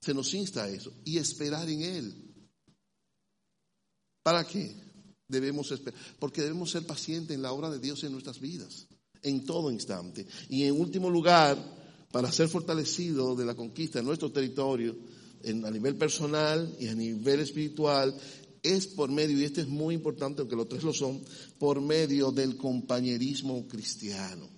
Se 0.00 0.14
nos 0.14 0.32
insta 0.34 0.64
a 0.64 0.68
eso. 0.68 0.92
Y 1.04 1.18
esperar 1.18 1.68
en 1.68 1.82
Él. 1.82 2.34
¿Para 4.22 4.44
qué? 4.44 4.74
Debemos 5.28 5.70
esperar. 5.72 5.98
Porque 6.18 6.42
debemos 6.42 6.70
ser 6.70 6.86
pacientes 6.86 7.34
en 7.34 7.42
la 7.42 7.52
obra 7.52 7.70
de 7.70 7.80
Dios 7.80 8.02
en 8.04 8.12
nuestras 8.12 8.40
vidas. 8.40 8.86
En 9.22 9.44
todo 9.44 9.70
instante. 9.70 10.26
Y 10.48 10.64
en 10.64 10.80
último 10.80 11.10
lugar, 11.10 11.58
para 12.14 12.30
ser 12.30 12.46
fortalecido 12.46 13.34
de 13.34 13.44
la 13.44 13.56
conquista 13.56 13.98
de 13.98 14.04
nuestro 14.04 14.30
territorio, 14.30 14.94
a 15.64 15.70
nivel 15.72 15.96
personal 15.96 16.72
y 16.78 16.86
a 16.86 16.94
nivel 16.94 17.40
espiritual, 17.40 18.14
es 18.62 18.86
por 18.86 19.10
medio, 19.10 19.36
y 19.36 19.42
este 19.42 19.62
es 19.62 19.66
muy 19.66 19.96
importante, 19.96 20.40
aunque 20.40 20.54
los 20.54 20.68
tres 20.68 20.84
lo 20.84 20.92
son, 20.92 21.20
por 21.58 21.80
medio 21.80 22.30
del 22.30 22.56
compañerismo 22.56 23.66
cristiano. 23.66 24.48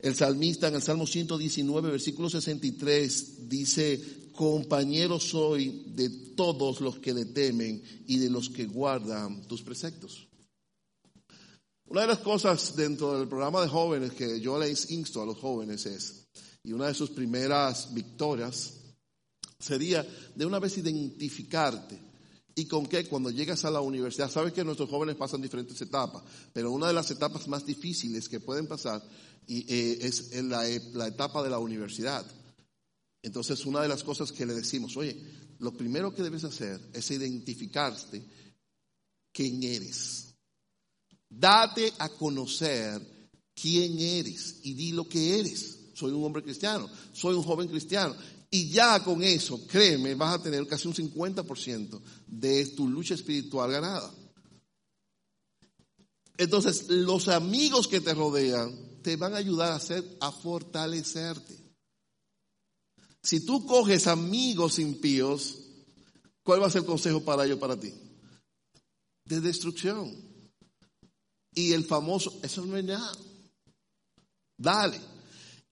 El 0.00 0.16
salmista 0.16 0.66
en 0.66 0.74
el 0.74 0.82
Salmo 0.82 1.06
119, 1.06 1.88
versículo 1.88 2.28
63, 2.28 3.48
dice, 3.48 4.30
compañero 4.32 5.20
soy 5.20 5.84
de 5.94 6.10
todos 6.34 6.80
los 6.80 6.98
que 6.98 7.14
le 7.14 7.26
temen 7.26 7.80
y 8.08 8.18
de 8.18 8.28
los 8.28 8.50
que 8.50 8.66
guardan 8.66 9.46
tus 9.46 9.62
preceptos. 9.62 10.26
Una 11.86 12.02
de 12.02 12.06
las 12.06 12.18
cosas 12.18 12.74
dentro 12.76 13.18
del 13.18 13.28
programa 13.28 13.62
de 13.62 13.68
jóvenes 13.68 14.12
que 14.12 14.40
yo 14.40 14.58
les 14.58 14.90
insto 14.90 15.22
a 15.22 15.26
los 15.26 15.38
jóvenes 15.38 15.84
es, 15.86 16.26
y 16.62 16.72
una 16.72 16.86
de 16.86 16.94
sus 16.94 17.10
primeras 17.10 17.92
victorias 17.92 18.72
sería 19.58 20.06
de 20.34 20.46
una 20.46 20.58
vez 20.58 20.78
identificarte. 20.78 21.98
¿Y 22.56 22.66
con 22.66 22.86
qué? 22.86 23.06
Cuando 23.06 23.30
llegas 23.30 23.64
a 23.64 23.70
la 23.70 23.80
universidad, 23.80 24.30
sabes 24.30 24.52
que 24.52 24.64
nuestros 24.64 24.88
jóvenes 24.88 25.16
pasan 25.16 25.42
diferentes 25.42 25.80
etapas, 25.82 26.22
pero 26.52 26.70
una 26.70 26.86
de 26.86 26.92
las 26.92 27.10
etapas 27.10 27.48
más 27.48 27.66
difíciles 27.66 28.28
que 28.28 28.40
pueden 28.40 28.66
pasar 28.66 29.02
y, 29.46 29.60
eh, 29.72 29.98
es 30.02 30.32
en 30.32 30.48
la, 30.48 30.64
la 30.92 31.08
etapa 31.08 31.42
de 31.42 31.50
la 31.50 31.58
universidad. 31.58 32.24
Entonces, 33.22 33.66
una 33.66 33.82
de 33.82 33.88
las 33.88 34.04
cosas 34.04 34.30
que 34.32 34.46
le 34.46 34.54
decimos, 34.54 34.96
oye, 34.96 35.20
lo 35.58 35.72
primero 35.72 36.14
que 36.14 36.22
debes 36.22 36.44
hacer 36.44 36.80
es 36.92 37.10
identificarte 37.10 38.22
quién 39.32 39.62
eres. 39.62 40.33
Date 41.38 41.92
a 41.98 42.08
conocer 42.08 43.00
quién 43.54 43.98
eres 43.98 44.60
y 44.62 44.74
di 44.74 44.92
lo 44.92 45.08
que 45.08 45.40
eres. 45.40 45.78
Soy 45.94 46.12
un 46.12 46.24
hombre 46.24 46.42
cristiano, 46.42 46.88
soy 47.12 47.34
un 47.34 47.42
joven 47.42 47.68
cristiano. 47.68 48.14
Y 48.50 48.70
ya 48.70 49.02
con 49.02 49.22
eso, 49.22 49.66
créeme, 49.66 50.14
vas 50.14 50.34
a 50.34 50.42
tener 50.42 50.66
casi 50.66 50.86
un 50.86 50.94
50% 50.94 52.00
de 52.26 52.66
tu 52.66 52.88
lucha 52.88 53.14
espiritual 53.14 53.70
ganada. 53.70 54.12
Entonces, 56.36 56.88
los 56.88 57.28
amigos 57.28 57.88
que 57.88 58.00
te 58.00 58.14
rodean 58.14 59.00
te 59.02 59.16
van 59.16 59.34
a 59.34 59.38
ayudar 59.38 59.72
a, 59.72 59.76
hacer, 59.76 60.04
a 60.20 60.32
fortalecerte. 60.32 61.58
Si 63.22 63.44
tú 63.44 63.66
coges 63.66 64.06
amigos 64.06 64.78
impíos, 64.78 65.58
¿cuál 66.42 66.62
va 66.62 66.66
a 66.66 66.70
ser 66.70 66.82
el 66.82 66.86
consejo 66.86 67.24
para 67.24 67.44
ellos, 67.44 67.58
para 67.58 67.78
ti? 67.78 67.92
De 69.24 69.40
destrucción. 69.40 70.33
Y 71.54 71.72
el 71.72 71.84
famoso, 71.84 72.38
eso 72.42 72.64
no 72.64 72.76
es 72.76 72.84
nada. 72.84 73.12
Dale. 74.56 75.00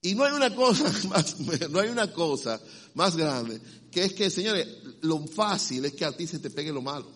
Y 0.01 0.15
no 0.15 0.25
hay 0.25 0.33
una 0.33 0.53
cosa 0.53 0.91
más, 1.09 1.39
no 1.69 1.79
hay 1.79 1.89
una 1.89 2.11
cosa 2.11 2.61
más 2.93 3.15
grande, 3.15 3.59
que 3.91 4.03
es 4.03 4.13
que, 4.13 4.29
señores, 4.29 4.67
lo 5.01 5.25
fácil 5.27 5.85
es 5.85 5.93
que 5.93 6.05
a 6.05 6.11
ti 6.11 6.27
se 6.27 6.39
te 6.39 6.49
pegue 6.49 6.71
lo 6.71 6.81
malo. 6.81 7.09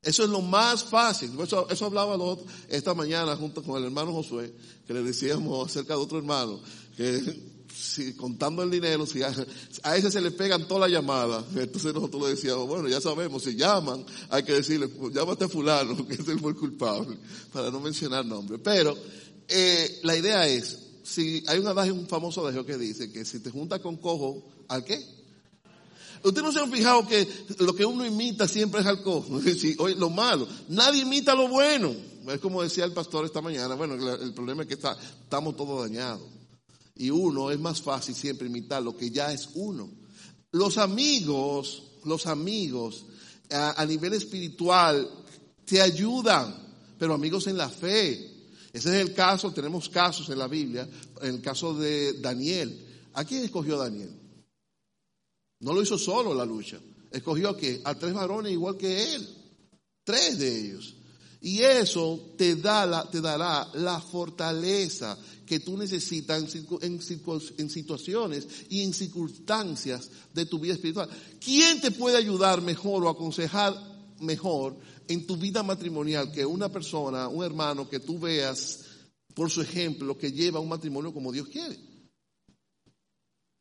Eso 0.00 0.24
es 0.24 0.30
lo 0.30 0.42
más 0.42 0.84
fácil. 0.84 1.30
Eso, 1.40 1.68
eso 1.68 1.86
hablaba 1.86 2.16
esta 2.68 2.92
mañana 2.94 3.34
junto 3.36 3.62
con 3.62 3.78
el 3.78 3.84
hermano 3.84 4.12
Josué, 4.12 4.54
que 4.86 4.92
le 4.92 5.02
decíamos 5.02 5.70
acerca 5.70 5.94
de 5.94 6.00
otro 6.00 6.18
hermano, 6.18 6.60
si, 7.74 8.14
contando 8.14 8.62
el 8.62 8.70
dinero, 8.70 9.04
si 9.06 9.22
a, 9.22 9.34
ese 9.96 10.10
se 10.10 10.20
le 10.20 10.30
pegan 10.30 10.68
todas 10.68 10.88
las 10.88 10.90
llamadas, 10.90 11.44
entonces 11.56 11.92
nosotros 11.92 12.28
decíamos, 12.28 12.68
bueno, 12.68 12.88
ya 12.88 13.00
sabemos, 13.00 13.42
si 13.42 13.56
llaman, 13.56 14.04
hay 14.30 14.44
que 14.44 14.52
decirle, 14.52 14.88
llámate 15.12 15.44
a 15.44 15.48
fulano, 15.48 16.06
que 16.08 16.14
es 16.14 16.28
el 16.28 16.40
muy 16.40 16.54
culpable, 16.54 17.16
para 17.52 17.70
no 17.70 17.80
mencionar 17.80 18.24
nombres. 18.24 18.60
Pero 18.62 18.96
eh, 19.48 20.00
la 20.02 20.16
idea 20.16 20.46
es, 20.46 20.78
si 21.02 21.42
hay 21.46 21.58
un 21.58 21.66
adagio, 21.66 21.94
un 21.94 22.06
famoso 22.06 22.42
adagio 22.42 22.64
que 22.64 22.78
dice 22.78 23.10
que 23.10 23.24
si 23.24 23.40
te 23.40 23.50
juntas 23.50 23.80
con 23.80 23.96
cojo, 23.96 24.46
¿al 24.68 24.84
qué? 24.84 25.04
Ustedes 26.22 26.42
no 26.42 26.52
se 26.52 26.60
han 26.60 26.72
fijado 26.72 27.06
que 27.06 27.28
lo 27.58 27.74
que 27.74 27.84
uno 27.84 28.06
imita 28.06 28.48
siempre 28.48 28.80
es 28.80 28.86
alcohol. 28.86 29.24
Oye, 29.78 29.94
lo 29.96 30.08
malo. 30.08 30.48
Nadie 30.68 31.02
imita 31.02 31.34
lo 31.34 31.48
bueno. 31.48 31.94
Es 32.28 32.40
como 32.40 32.62
decía 32.62 32.86
el 32.86 32.92
pastor 32.92 33.26
esta 33.26 33.42
mañana. 33.42 33.74
Bueno, 33.74 33.94
el 33.94 34.32
problema 34.32 34.62
es 34.62 34.68
que 34.68 34.74
está, 34.74 34.96
estamos 35.22 35.54
todos 35.54 35.82
dañados. 35.82 36.22
Y 36.96 37.10
uno 37.10 37.50
es 37.50 37.58
más 37.58 37.82
fácil 37.82 38.14
siempre 38.14 38.46
imitar 38.46 38.82
lo 38.82 38.96
que 38.96 39.10
ya 39.10 39.32
es 39.32 39.48
uno. 39.54 39.90
Los 40.52 40.78
amigos, 40.78 41.82
los 42.04 42.26
amigos 42.26 43.06
a, 43.50 43.84
nivel 43.86 44.14
espiritual 44.14 45.08
te 45.64 45.80
ayudan, 45.80 46.54
pero 46.98 47.14
amigos 47.14 47.46
en 47.46 47.56
la 47.56 47.68
fe. 47.68 48.32
Ese 48.72 48.88
es 48.88 49.06
el 49.06 49.14
caso, 49.14 49.52
tenemos 49.52 49.88
casos 49.88 50.28
en 50.30 50.38
la 50.38 50.48
Biblia, 50.48 50.88
en 51.22 51.36
el 51.36 51.40
caso 51.40 51.74
de 51.74 52.14
Daniel. 52.20 52.86
¿A 53.14 53.24
quién 53.24 53.44
escogió 53.44 53.78
Daniel? 53.78 54.10
No 55.60 55.72
lo 55.72 55.82
hizo 55.82 55.98
solo 55.98 56.34
la 56.34 56.44
lucha. 56.44 56.78
Escogió 57.10 57.56
que 57.56 57.80
a 57.84 57.94
tres 57.94 58.12
varones 58.12 58.52
igual 58.52 58.76
que 58.76 59.14
él. 59.14 59.28
Tres 60.02 60.38
de 60.38 60.60
ellos. 60.60 60.94
Y 61.44 61.60
eso 61.60 62.32
te, 62.38 62.56
da 62.56 63.06
te 63.10 63.20
dará 63.20 63.68
la 63.74 64.00
fortaleza 64.00 65.18
que 65.44 65.60
tú 65.60 65.76
necesitas 65.76 66.54
en, 66.54 66.98
en, 67.58 67.70
situaciones 67.70 68.46
y 68.70 68.80
en 68.80 68.94
circunstancias 68.94 70.08
de 70.32 70.46
tu 70.46 70.58
vida 70.58 70.72
espiritual. 70.72 71.10
¿Quién 71.38 71.82
te 71.82 71.90
puede 71.90 72.16
ayudar 72.16 72.62
mejor 72.62 73.04
o 73.04 73.10
aconsejar 73.10 73.78
mejor 74.20 74.78
en 75.06 75.26
tu 75.26 75.36
vida 75.36 75.62
matrimonial 75.62 76.32
que 76.32 76.46
una 76.46 76.70
persona, 76.70 77.28
un 77.28 77.44
hermano 77.44 77.90
que 77.90 78.00
tú 78.00 78.18
veas 78.18 78.80
por 79.34 79.50
su 79.50 79.60
ejemplo 79.60 80.16
que 80.16 80.32
lleva 80.32 80.60
un 80.60 80.70
matrimonio 80.70 81.12
como 81.12 81.30
Dios 81.30 81.48
quiere? 81.48 81.78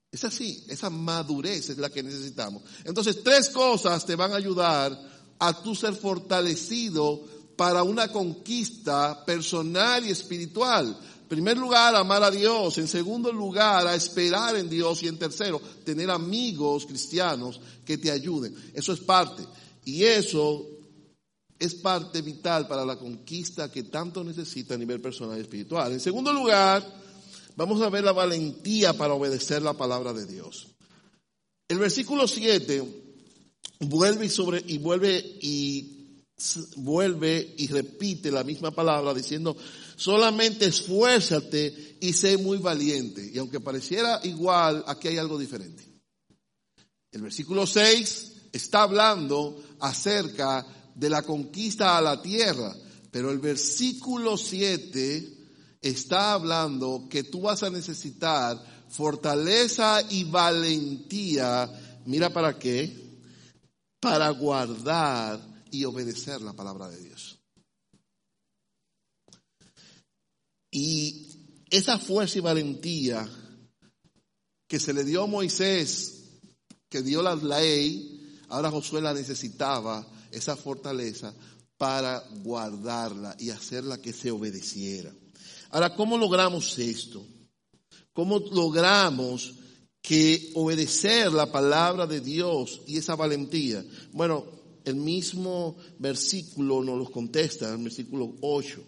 Es 0.09 0.23
así, 0.23 0.63
esa 0.69 0.89
madurez 0.89 1.69
es 1.71 1.77
la 1.77 1.89
que 1.89 2.01
necesitamos. 2.01 2.63
Entonces, 2.85 3.21
tres 3.21 3.49
cosas 3.49 4.05
te 4.05 4.15
van 4.15 4.31
a 4.31 4.37
ayudar 4.37 4.97
a 5.37 5.61
tú 5.61 5.75
ser 5.75 5.93
fortalecido 5.93 7.42
para 7.55 7.83
una 7.83 8.07
conquista 8.11 9.23
personal 9.25 10.05
y 10.05 10.11
espiritual. 10.11 10.97
En 11.21 11.27
primer 11.27 11.57
lugar, 11.57 11.95
amar 11.95 12.23
a 12.23 12.31
Dios. 12.31 12.77
En 12.77 12.87
segundo 12.87 13.31
lugar, 13.31 13.87
a 13.87 13.95
esperar 13.95 14.55
en 14.55 14.69
Dios. 14.69 15.01
Y 15.03 15.07
en 15.07 15.17
tercero, 15.17 15.61
tener 15.83 16.09
amigos 16.11 16.85
cristianos 16.85 17.59
que 17.85 17.97
te 17.97 18.11
ayuden. 18.11 18.55
Eso 18.73 18.93
es 18.93 18.99
parte. 18.99 19.43
Y 19.85 20.03
eso 20.03 20.67
es 21.59 21.75
parte 21.75 22.21
vital 22.21 22.67
para 22.67 22.85
la 22.85 22.97
conquista 22.97 23.71
que 23.71 23.83
tanto 23.83 24.23
necesita 24.23 24.75
a 24.75 24.77
nivel 24.77 24.99
personal 25.01 25.37
y 25.37 25.41
espiritual. 25.41 25.91
En 25.93 25.99
segundo 25.99 26.33
lugar, 26.33 26.85
vamos 27.55 27.81
a 27.81 27.89
ver 27.89 28.03
la 28.03 28.11
valentía 28.11 28.93
para 28.93 29.13
obedecer 29.13 29.61
la 29.61 29.73
palabra 29.73 30.13
de 30.13 30.25
Dios. 30.25 30.67
El 31.67 31.79
versículo 31.79 32.27
7 32.27 33.03
vuelve 33.79 34.29
sobre 34.29 34.63
y 34.67 34.77
vuelve 34.77 35.17
y 35.41 36.02
vuelve 36.77 37.53
y 37.57 37.67
repite 37.67 38.31
la 38.31 38.43
misma 38.43 38.71
palabra 38.71 39.13
diciendo, 39.13 39.55
solamente 39.95 40.65
esfuérzate 40.65 41.97
y 42.01 42.13
sé 42.13 42.37
muy 42.37 42.57
valiente. 42.57 43.29
Y 43.33 43.37
aunque 43.37 43.59
pareciera 43.59 44.19
igual, 44.23 44.83
aquí 44.87 45.07
hay 45.09 45.17
algo 45.17 45.37
diferente. 45.37 45.87
El 47.11 47.21
versículo 47.21 47.67
6 47.67 48.31
está 48.51 48.83
hablando 48.83 49.61
acerca 49.79 50.65
de 50.95 51.09
la 51.09 51.21
conquista 51.21 51.97
a 51.97 52.01
la 52.01 52.21
tierra, 52.21 52.75
pero 53.11 53.31
el 53.31 53.39
versículo 53.39 54.37
7 54.37 55.37
está 55.81 56.33
hablando 56.33 57.07
que 57.09 57.23
tú 57.23 57.41
vas 57.41 57.61
a 57.63 57.69
necesitar 57.69 58.61
fortaleza 58.89 60.01
y 60.09 60.23
valentía. 60.23 61.69
Mira 62.05 62.31
para 62.31 62.57
qué. 62.57 63.01
Para 63.99 64.29
guardar 64.31 65.52
y 65.73 65.85
obedecer 65.85 66.41
la 66.41 66.53
palabra 66.53 66.87
de 66.87 67.01
Dios. 67.01 67.39
Y 70.71 71.27
esa 71.69 71.97
fuerza 71.97 72.37
y 72.37 72.41
valentía 72.41 73.27
que 74.67 74.79
se 74.79 74.93
le 74.93 75.03
dio 75.03 75.23
a 75.23 75.27
Moisés, 75.27 76.41
que 76.89 77.01
dio 77.01 77.21
la 77.23 77.35
ley, 77.35 78.39
ahora 78.49 78.71
Josué 78.71 79.01
la 79.01 79.13
necesitaba, 79.13 80.07
esa 80.31 80.55
fortaleza, 80.55 81.33
para 81.77 82.23
guardarla 82.43 83.35
y 83.39 83.49
hacerla 83.49 84.01
que 84.01 84.13
se 84.13 84.31
obedeciera. 84.31 85.13
Ahora, 85.71 85.95
¿cómo 85.95 86.17
logramos 86.17 86.77
esto? 86.77 87.25
¿Cómo 88.13 88.39
logramos 88.51 89.55
que 90.01 90.51
obedecer 90.53 91.33
la 91.33 91.51
palabra 91.51 92.05
de 92.05 92.21
Dios 92.21 92.81
y 92.85 92.97
esa 92.97 93.15
valentía? 93.15 93.83
Bueno, 94.11 94.62
el 94.85 94.95
mismo 94.95 95.77
versículo 95.99 96.83
nos 96.83 96.97
lo 96.97 97.11
contesta, 97.11 97.73
el 97.73 97.83
versículo 97.83 98.35
8. 98.41 98.83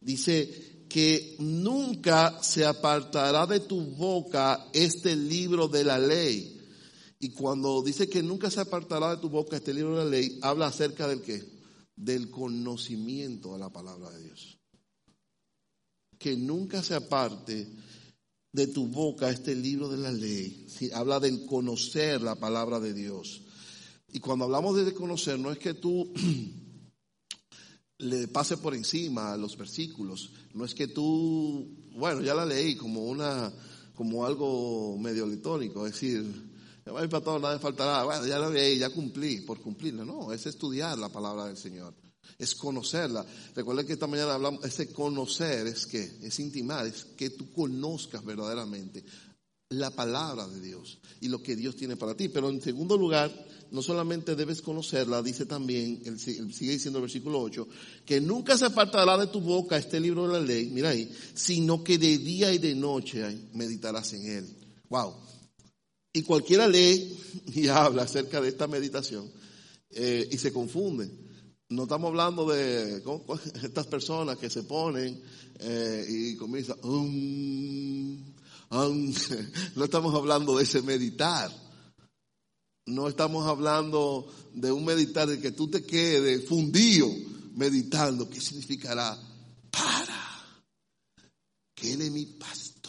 Dice 0.00 0.84
que 0.88 1.36
nunca 1.38 2.42
se 2.42 2.64
apartará 2.64 3.46
de 3.46 3.60
tu 3.60 3.80
boca 3.80 4.68
este 4.72 5.14
libro 5.14 5.68
de 5.68 5.84
la 5.84 5.98
ley. 5.98 6.58
Y 7.18 7.30
cuando 7.30 7.82
dice 7.82 8.08
que 8.08 8.22
nunca 8.22 8.50
se 8.50 8.60
apartará 8.60 9.10
de 9.10 9.20
tu 9.20 9.28
boca 9.28 9.56
este 9.56 9.74
libro 9.74 9.98
de 9.98 10.04
la 10.04 10.10
ley, 10.10 10.38
habla 10.42 10.68
acerca 10.68 11.06
del 11.06 11.20
qué? 11.20 11.44
Del 11.94 12.30
conocimiento 12.30 13.52
de 13.52 13.58
la 13.58 13.70
palabra 13.70 14.10
de 14.10 14.24
Dios 14.24 14.60
que 16.20 16.36
nunca 16.36 16.82
se 16.82 16.94
aparte 16.94 17.66
de 18.52 18.66
tu 18.66 18.86
boca 18.88 19.30
este 19.30 19.54
libro 19.54 19.88
de 19.88 19.96
la 19.96 20.12
ley. 20.12 20.66
Habla 20.92 21.18
del 21.18 21.46
conocer 21.46 22.20
la 22.20 22.34
palabra 22.34 22.78
de 22.78 22.92
Dios. 22.92 23.42
Y 24.12 24.20
cuando 24.20 24.44
hablamos 24.44 24.76
de 24.76 24.92
conocer, 24.92 25.38
no 25.38 25.50
es 25.50 25.58
que 25.58 25.74
tú 25.74 26.12
le 27.98 28.28
pases 28.28 28.58
por 28.58 28.74
encima 28.74 29.36
los 29.36 29.56
versículos, 29.56 30.32
no 30.54 30.64
es 30.64 30.74
que 30.74 30.88
tú, 30.88 31.68
bueno, 31.92 32.20
ya 32.22 32.34
la 32.34 32.44
leí 32.44 32.76
como 32.76 33.04
una, 33.04 33.52
como 33.94 34.26
algo 34.26 34.96
medio 34.98 35.26
litónico, 35.26 35.86
es 35.86 35.92
decir, 35.92 36.50
para 36.84 37.20
todo 37.20 37.38
nada 37.38 37.54
me 37.54 37.60
faltará, 37.60 38.04
bueno, 38.04 38.26
ya 38.26 38.38
la 38.38 38.50
leí, 38.50 38.78
ya 38.78 38.90
cumplí, 38.90 39.42
por 39.42 39.60
cumplirla. 39.60 40.04
No, 40.04 40.32
es 40.32 40.46
estudiar 40.46 40.98
la 40.98 41.08
palabra 41.08 41.46
del 41.46 41.56
Señor 41.56 41.94
es 42.40 42.54
conocerla. 42.54 43.24
Recuerden 43.54 43.86
que 43.86 43.92
esta 43.92 44.06
mañana 44.06 44.34
hablamos, 44.34 44.64
ese 44.64 44.92
conocer 44.92 45.66
es 45.66 45.86
que, 45.86 46.02
es 46.22 46.40
intimar, 46.40 46.86
es 46.86 47.04
que 47.04 47.30
tú 47.30 47.52
conozcas 47.52 48.24
verdaderamente 48.24 49.04
la 49.70 49.90
palabra 49.90 50.46
de 50.48 50.60
Dios 50.60 50.98
y 51.20 51.28
lo 51.28 51.42
que 51.42 51.56
Dios 51.56 51.76
tiene 51.76 51.96
para 51.96 52.16
ti. 52.16 52.28
Pero 52.28 52.50
en 52.50 52.60
segundo 52.60 52.96
lugar, 52.96 53.32
no 53.70 53.82
solamente 53.82 54.34
debes 54.34 54.62
conocerla, 54.62 55.22
dice 55.22 55.46
también, 55.46 56.18
sigue 56.18 56.72
diciendo 56.72 56.98
el 56.98 57.04
versículo 57.04 57.40
8, 57.40 57.68
que 58.04 58.20
nunca 58.20 58.58
se 58.58 58.66
apartará 58.66 59.16
de 59.16 59.28
tu 59.28 59.40
boca 59.40 59.76
este 59.76 60.00
libro 60.00 60.26
de 60.26 60.40
la 60.40 60.44
ley, 60.44 60.70
mira 60.70 60.90
ahí, 60.90 61.10
sino 61.34 61.84
que 61.84 61.98
de 61.98 62.18
día 62.18 62.52
y 62.52 62.58
de 62.58 62.74
noche 62.74 63.24
meditarás 63.54 64.12
en 64.12 64.26
él. 64.26 64.56
Wow. 64.88 65.14
Y 66.12 66.22
cualquiera 66.22 66.66
lee 66.66 67.16
y 67.54 67.68
habla 67.68 68.02
acerca 68.02 68.40
de 68.40 68.48
esta 68.48 68.66
meditación 68.66 69.30
eh, 69.90 70.28
y 70.30 70.36
se 70.38 70.52
confunde. 70.52 71.08
No 71.68 71.84
estamos 71.84 72.08
hablando 72.08 72.48
de 72.48 73.00
estas 73.62 73.86
personas 73.86 74.36
que 74.36 74.50
se 74.50 74.64
ponen 74.64 75.22
eh, 75.60 76.04
y 76.08 76.36
comienzan, 76.36 76.76
um, 76.82 78.29
um". 78.70 79.12
no 79.76 79.84
estamos 79.84 80.14
hablando 80.14 80.56
de 80.56 80.64
ese 80.64 80.82
meditar. 80.82 81.50
No 82.86 83.08
estamos 83.08 83.46
hablando 83.46 84.26
de 84.54 84.72
un 84.72 84.84
meditar 84.84 85.28
de 85.28 85.40
que 85.40 85.52
tú 85.52 85.68
te 85.68 85.84
quedes 85.84 86.48
fundido 86.48 87.08
meditando. 87.54 88.28
¿Qué 88.28 88.40
significará? 88.40 89.16
Para 89.70 90.20
que 91.74 91.92
Él 91.92 92.02
es 92.02 92.10
mi 92.10 92.26
pastor. 92.26 92.80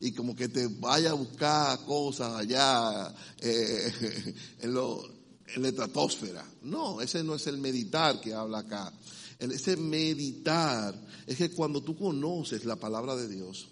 Y 0.00 0.12
como 0.12 0.36
que 0.36 0.48
te 0.48 0.66
vaya 0.68 1.10
a 1.10 1.14
buscar 1.14 1.84
cosas 1.84 2.34
allá 2.34 3.14
eh, 3.40 4.34
en 4.60 4.74
en 5.54 5.62
la 5.62 5.68
estratosfera. 5.68 6.44
No, 6.62 7.00
ese 7.00 7.24
no 7.24 7.34
es 7.34 7.46
el 7.46 7.58
meditar 7.58 8.20
que 8.20 8.34
habla 8.34 8.58
acá. 8.58 8.92
Ese 9.38 9.76
meditar 9.76 10.94
es 11.26 11.36
que 11.36 11.50
cuando 11.50 11.80
tú 11.80 11.96
conoces 11.96 12.64
la 12.64 12.76
palabra 12.76 13.16
de 13.16 13.28
Dios, 13.28 13.68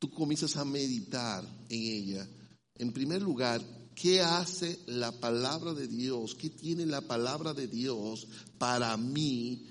tú 0.00 0.10
comienzas 0.10 0.56
a 0.56 0.64
meditar 0.64 1.44
en 1.68 1.80
ella. 1.80 2.28
En 2.74 2.92
primer 2.92 3.22
lugar, 3.22 3.62
¿qué 3.94 4.20
hace 4.20 4.80
la 4.86 5.12
palabra 5.12 5.72
de 5.74 5.86
Dios? 5.86 6.34
¿Qué 6.34 6.50
tiene 6.50 6.84
la 6.86 7.02
palabra 7.02 7.54
de 7.54 7.68
Dios 7.68 8.26
para 8.58 8.96
mí, 8.96 9.68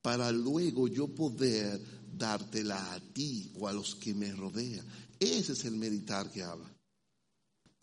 para 0.00 0.32
luego 0.32 0.88
yo 0.88 1.08
poder 1.08 1.78
dártela 2.10 2.94
a 2.94 3.00
ti 3.12 3.52
o 3.58 3.68
a 3.68 3.74
los 3.74 3.94
que 3.96 4.14
me 4.14 4.32
rodean? 4.32 4.86
Ese 5.20 5.52
es 5.52 5.64
el 5.66 5.76
meditar 5.76 6.30
que 6.30 6.42
habla. 6.42 6.74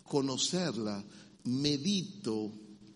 Conocerla, 0.02 1.06
medito 1.44 2.52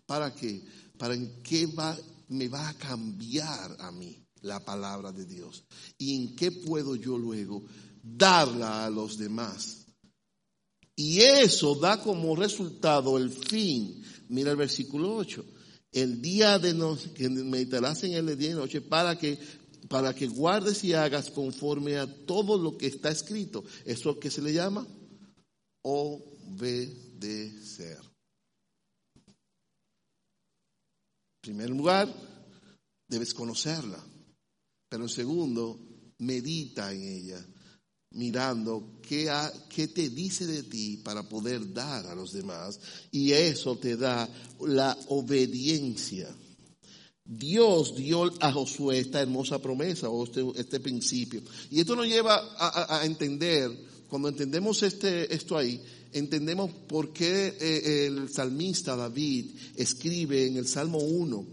¿Para 0.05 0.33
qué? 0.33 0.63
Para 0.97 1.13
en 1.13 1.41
qué 1.41 1.65
va, 1.67 1.97
me 2.29 2.47
va 2.47 2.69
a 2.69 2.77
cambiar 2.77 3.77
a 3.79 3.91
mí 3.91 4.23
la 4.41 4.63
palabra 4.63 5.11
de 5.11 5.25
Dios. 5.25 5.63
Y 5.97 6.15
en 6.15 6.35
qué 6.35 6.51
puedo 6.51 6.95
yo 6.95 7.17
luego 7.17 7.63
darla 8.03 8.85
a 8.85 8.89
los 8.89 9.17
demás. 9.17 9.85
Y 10.95 11.21
eso 11.21 11.73
da 11.75 11.99
como 11.99 12.35
resultado 12.35 13.17
el 13.17 13.31
fin. 13.31 14.03
Mira 14.29 14.51
el 14.51 14.57
versículo 14.57 15.15
8. 15.15 15.43
El 15.91 16.21
día 16.21 16.59
de 16.59 16.73
noche, 16.73 17.11
que 17.13 17.29
meditarás 17.29 18.03
en 18.03 18.13
el 18.13 18.37
día 18.37 18.51
y 18.51 18.55
noche 18.55 18.81
para 18.81 19.17
que 19.17 19.39
para 19.89 20.13
que 20.15 20.27
guardes 20.27 20.83
y 20.83 20.93
hagas 20.93 21.29
conforme 21.29 21.97
a 21.97 22.07
todo 22.25 22.57
lo 22.57 22.77
que 22.77 22.87
está 22.87 23.09
escrito. 23.09 23.63
Eso 23.85 24.19
que 24.19 24.31
se 24.31 24.41
le 24.41 24.53
llama 24.53 24.87
obedecer. 25.81 26.93
primer 31.43 31.69
lugar, 31.69 32.07
debes 33.09 33.33
conocerla. 33.33 34.01
Pero 34.89 35.03
en 35.03 35.09
segundo, 35.09 35.77
medita 36.19 36.93
en 36.93 37.03
ella, 37.03 37.45
mirando 38.13 38.99
qué, 39.07 39.31
qué, 39.69 39.87
te 39.87 40.09
dice 40.09 40.45
de 40.45 40.63
ti 40.63 40.97
para 40.97 41.27
poder 41.27 41.73
dar 41.73 42.05
a 42.07 42.15
los 42.15 42.31
demás. 42.33 42.79
Y 43.11 43.31
eso 43.31 43.77
te 43.77 43.97
da 43.97 44.29
la 44.61 44.97
obediencia. 45.07 46.33
Dios 47.25 47.95
dio 47.95 48.31
a 48.41 48.51
Josué 48.51 48.99
esta 48.99 49.21
hermosa 49.21 49.59
promesa 49.59 50.09
o 50.09 50.23
este, 50.23 50.45
este 50.55 50.79
principio. 50.79 51.41
Y 51.71 51.79
esto 51.79 51.95
nos 51.95 52.07
lleva 52.07 52.35
a, 52.57 52.99
a 52.99 53.05
entender, 53.05 53.71
cuando 54.07 54.29
entendemos 54.29 54.83
este, 54.83 55.33
esto 55.33 55.57
ahí, 55.57 55.81
entendemos 56.13 56.71
por 56.87 57.11
qué 57.11 57.57
eh, 57.59 58.05
el 58.05 58.29
salmista 58.29 58.95
David 58.95 59.51
escribe 59.75 60.45
en 60.45 60.57
el 60.57 60.67
Salmo 60.67 60.99
1 60.99 61.45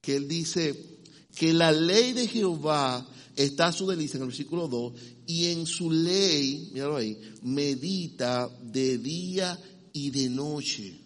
que 0.00 0.16
él 0.16 0.28
dice 0.28 0.98
que 1.34 1.52
la 1.52 1.72
ley 1.72 2.12
de 2.12 2.26
Jehová 2.26 3.06
está 3.36 3.68
a 3.68 3.72
su 3.72 3.86
delicia 3.86 4.16
en 4.16 4.22
el 4.22 4.28
versículo 4.28 4.66
2 4.66 4.92
y 5.28 5.48
en 5.48 5.66
su 5.66 5.90
ley, 5.90 6.70
míralo 6.72 6.96
ahí, 6.96 7.20
medita 7.42 8.48
de 8.62 8.96
día 8.96 9.60
y 9.92 10.08
de 10.08 10.30
noche. 10.30 10.98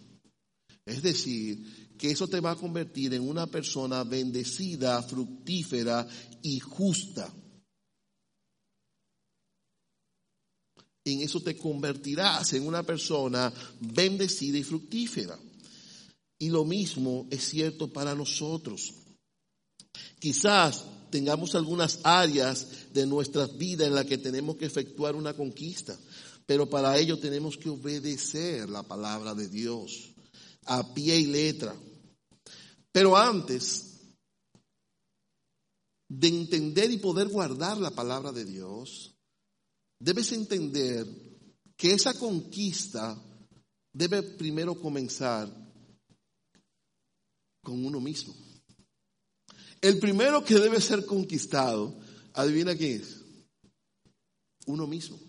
Es 0.85 1.03
decir, 1.03 1.91
que 1.97 2.09
eso 2.09 2.29
te 2.29 2.39
va 2.39 2.51
a 2.51 2.55
convertir 2.55 3.13
en 3.13 3.27
una 3.27 3.47
persona 3.47 4.05
bendecida, 4.05 5.03
fructífera 5.03 6.07
y 6.41 6.61
justa. 6.61 7.33
en 11.05 11.19
eso 11.19 11.41
te 11.41 11.57
convertirás 11.57 12.53
en 12.53 12.65
una 12.65 12.81
persona 12.81 13.51
bendecida 13.81 14.57
y 14.57 14.63
fructífera. 14.63 15.37
Y 16.39 16.47
lo 16.47 16.63
mismo 16.63 17.27
es 17.29 17.43
cierto 17.43 17.91
para 17.91 18.15
nosotros. 18.15 18.93
Quizás 20.17 20.85
tengamos 21.13 21.53
algunas 21.53 21.99
áreas 22.01 22.91
de 22.91 23.05
nuestra 23.05 23.45
vida 23.45 23.85
en 23.85 23.93
las 23.93 24.07
que 24.07 24.17
tenemos 24.17 24.55
que 24.55 24.65
efectuar 24.65 25.15
una 25.15 25.35
conquista, 25.35 25.95
pero 26.47 26.67
para 26.67 26.97
ello 26.97 27.19
tenemos 27.19 27.55
que 27.55 27.69
obedecer 27.69 28.67
la 28.67 28.81
palabra 28.81 29.35
de 29.35 29.47
Dios 29.47 30.11
a 30.65 30.91
pie 30.95 31.19
y 31.19 31.27
letra. 31.27 31.75
Pero 32.91 33.15
antes, 33.15 33.91
de 36.09 36.27
entender 36.29 36.89
y 36.89 36.97
poder 36.97 37.27
guardar 37.27 37.77
la 37.77 37.91
palabra 37.91 38.31
de 38.31 38.45
Dios, 38.45 39.13
debes 39.99 40.31
entender 40.31 41.05
que 41.77 41.91
esa 41.91 42.15
conquista 42.15 43.15
debe 43.93 44.23
primero 44.23 44.81
comenzar 44.81 45.47
con 47.61 47.85
uno 47.85 47.99
mismo. 47.99 48.33
El 49.83 49.99
primero 49.99 50.45
que 50.45 50.55
debe 50.55 50.79
ser 50.79 51.05
conquistado, 51.05 51.93
adivina 52.31 52.73
quién 52.73 53.01
es, 53.01 53.19
uno 54.65 54.87
mismo. 54.87 55.19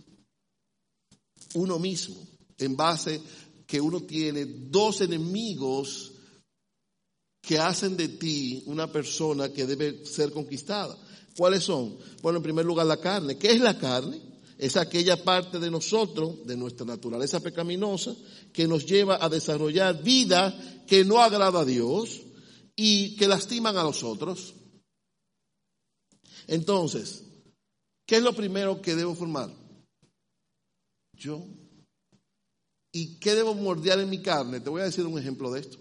Uno 1.54 1.80
mismo, 1.80 2.16
en 2.58 2.76
base 2.76 3.20
que 3.66 3.80
uno 3.80 4.02
tiene 4.04 4.44
dos 4.44 5.00
enemigos 5.00 6.12
que 7.42 7.58
hacen 7.58 7.96
de 7.96 8.06
ti 8.06 8.62
una 8.66 8.86
persona 8.92 9.52
que 9.52 9.66
debe 9.66 10.06
ser 10.06 10.30
conquistada. 10.30 10.96
¿Cuáles 11.36 11.64
son? 11.64 11.98
Bueno, 12.22 12.36
en 12.36 12.44
primer 12.44 12.64
lugar 12.64 12.86
la 12.86 13.00
carne. 13.00 13.36
¿Qué 13.36 13.48
es 13.48 13.60
la 13.60 13.76
carne? 13.76 14.20
Es 14.56 14.76
aquella 14.76 15.24
parte 15.24 15.58
de 15.58 15.68
nosotros, 15.68 16.46
de 16.46 16.56
nuestra 16.56 16.86
naturaleza 16.86 17.40
pecaminosa, 17.40 18.14
que 18.52 18.68
nos 18.68 18.86
lleva 18.86 19.18
a 19.20 19.28
desarrollar 19.28 20.00
vida 20.00 20.84
que 20.86 21.04
no 21.04 21.18
agrada 21.18 21.62
a 21.62 21.64
Dios 21.64 22.20
y 22.76 23.16
que 23.16 23.28
lastiman 23.28 23.76
a 23.76 23.82
los 23.82 24.02
otros. 24.02 24.54
Entonces, 26.46 27.24
¿qué 28.06 28.16
es 28.16 28.22
lo 28.22 28.34
primero 28.34 28.80
que 28.82 28.94
debo 28.94 29.14
formar? 29.14 29.50
Yo. 31.16 31.46
¿Y 32.92 33.18
qué 33.18 33.34
debo 33.34 33.54
mordear 33.54 33.98
en 34.00 34.10
mi 34.10 34.22
carne? 34.22 34.60
Te 34.60 34.70
voy 34.70 34.82
a 34.82 34.86
decir 34.86 35.04
un 35.04 35.18
ejemplo 35.18 35.50
de 35.50 35.60
esto. 35.60 35.78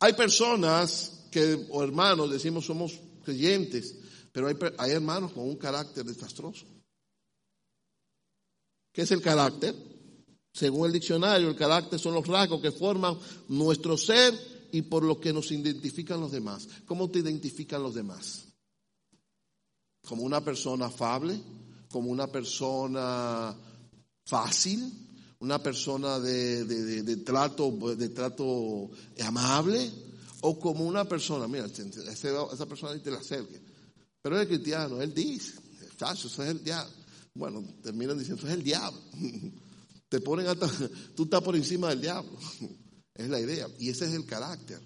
Hay 0.00 0.12
personas 0.12 1.28
que, 1.30 1.66
o 1.70 1.82
hermanos, 1.82 2.30
decimos 2.30 2.66
somos 2.66 3.00
creyentes, 3.24 3.96
pero 4.32 4.48
hay, 4.48 4.56
hay 4.78 4.92
hermanos 4.92 5.32
con 5.32 5.44
un 5.44 5.56
carácter 5.56 6.04
desastroso. 6.04 6.66
¿Qué 8.92 9.02
es 9.02 9.10
el 9.10 9.20
carácter? 9.20 9.74
Según 10.52 10.86
el 10.86 10.92
diccionario, 10.92 11.48
el 11.48 11.56
carácter 11.56 11.98
son 11.98 12.14
los 12.14 12.26
rasgos 12.26 12.62
que 12.62 12.70
forman 12.70 13.18
nuestro 13.48 13.96
ser 13.96 14.53
y 14.74 14.82
por 14.82 15.04
lo 15.04 15.20
que 15.20 15.32
nos 15.32 15.52
identifican 15.52 16.20
los 16.20 16.32
demás. 16.32 16.66
¿Cómo 16.84 17.08
te 17.08 17.20
identifican 17.20 17.80
los 17.80 17.94
demás? 17.94 18.48
Como 20.04 20.24
una 20.24 20.40
persona 20.40 20.86
afable, 20.86 21.40
como 21.88 22.10
una 22.10 22.26
persona 22.26 23.56
fácil, 24.24 24.92
una 25.38 25.62
persona 25.62 26.18
de, 26.18 27.22
trato, 27.24 27.70
de 27.94 28.08
trato 28.08 28.90
amable, 29.24 29.92
o 30.40 30.58
como 30.58 30.84
una 30.84 31.04
persona, 31.04 31.46
mira, 31.46 31.66
esa 31.66 32.66
persona 32.66 33.00
te 33.00 33.12
la 33.12 33.18
acerque. 33.18 33.60
Pero 34.20 34.40
es 34.40 34.48
cristiano, 34.48 35.00
él 35.00 35.14
dice, 35.14 35.52
eso 35.94 36.26
es 36.42 36.48
el 36.48 36.64
diablo. 36.64 36.92
Bueno, 37.32 37.64
terminan 37.80 38.18
diciendo, 38.18 38.40
eso 38.40 38.48
es 38.48 38.54
el 38.58 38.64
diablo. 38.64 39.00
Te 40.08 40.20
ponen 40.20 40.48
hasta, 40.48 40.68
tú 41.14 41.24
estás 41.24 41.42
por 41.42 41.54
encima 41.54 41.90
del 41.90 42.00
diablo. 42.00 42.32
Es 43.14 43.28
la 43.28 43.40
idea. 43.40 43.68
Y 43.78 43.90
ese 43.90 44.06
es 44.06 44.12
el 44.12 44.26
carácter. 44.26 44.80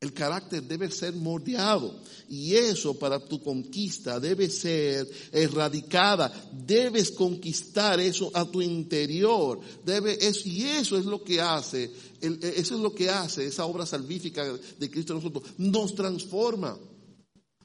El 0.00 0.12
carácter 0.12 0.62
debe 0.62 0.88
ser 0.92 1.12
moldeado 1.14 1.92
y 2.28 2.54
eso 2.54 2.96
para 2.96 3.18
tu 3.18 3.42
conquista 3.42 4.20
debe 4.20 4.48
ser 4.48 5.08
erradicada. 5.32 6.32
Debes 6.52 7.10
conquistar 7.10 7.98
eso 7.98 8.30
a 8.32 8.44
tu 8.44 8.62
interior. 8.62 9.58
Debe, 9.84 10.16
y 10.44 10.62
eso 10.62 10.96
es 10.96 11.04
lo 11.04 11.24
que 11.24 11.40
hace, 11.40 11.90
eso 12.20 12.74
es 12.76 12.80
lo 12.80 12.94
que 12.94 13.10
hace 13.10 13.46
esa 13.46 13.64
obra 13.64 13.84
salvífica 13.84 14.44
de 14.44 14.88
Cristo 14.88 15.14
en 15.14 15.18
nosotros. 15.18 15.54
Nos 15.58 15.96
transforma. 15.96 16.78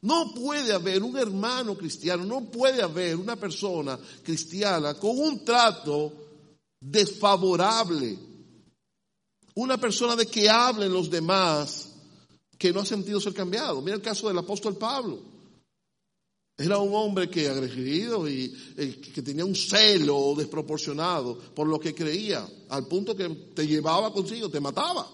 No 0.02 0.34
puede 0.34 0.73
haber 0.73 1.04
un 1.04 1.15
hermano 1.17 1.78
cristiano, 1.78 2.26
no 2.26 2.49
puede 2.49 2.82
haber 2.82 3.15
una 3.15 3.36
persona 3.36 3.97
cristiana 4.23 4.95
con 4.95 5.19
un 5.19 5.45
trato 5.45 6.12
desfavorable. 6.82 8.33
Una 9.56 9.78
persona 9.78 10.16
de 10.16 10.26
que 10.26 10.50
hablen 10.50 10.92
los 10.92 11.10
demás 11.10 11.89
que 12.58 12.72
no 12.72 12.80
ha 12.80 12.86
sentido 12.86 13.20
ser 13.20 13.34
cambiado. 13.34 13.82
Mira 13.82 13.96
el 13.96 14.02
caso 14.02 14.28
del 14.28 14.38
apóstol 14.38 14.78
Pablo. 14.78 15.20
Era 16.58 16.78
un 16.78 16.94
hombre 16.94 17.30
que 17.30 17.50
agredido 17.50 18.28
y 18.30 18.56
eh, 18.78 19.02
que 19.13 19.22
tenía 19.24 19.44
un 19.44 19.56
celo 19.56 20.36
desproporcionado 20.38 21.38
por 21.56 21.68
lo 21.68 21.80
que 21.80 21.96
creía, 21.96 22.48
al 22.70 22.88
punto 22.88 23.16
que 23.16 23.28
te 23.56 23.66
llevaba 23.66 24.13
consigo, 24.13 24.50
te 24.50 24.60
mataba. 24.60 25.10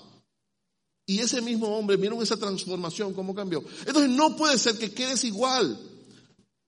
Y 1.06 1.20
ese 1.20 1.42
mismo 1.42 1.76
hombre, 1.76 1.98
miren 1.98 2.22
esa 2.22 2.38
transformación, 2.38 3.14
cómo 3.14 3.34
cambió. 3.34 3.64
Entonces 3.80 4.12
no 4.12 4.36
puede 4.36 4.58
ser 4.58 4.78
que 4.78 4.92
quedes 4.92 5.24
igual. 5.24 5.80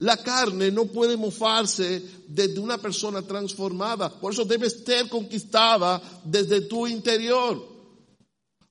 La 0.02 0.18
carne 0.18 0.72
no 0.72 0.86
puede 0.86 1.16
mofarse 1.16 2.02
desde 2.28 2.60
una 2.60 2.80
persona 2.80 3.22
transformada. 3.22 4.10
Por 4.10 4.34
eso 4.34 4.46
debe 4.46 4.68
ser 4.68 5.08
conquistada 5.10 6.02
desde 6.24 6.62
tu 6.62 6.88
interior. 6.88 7.64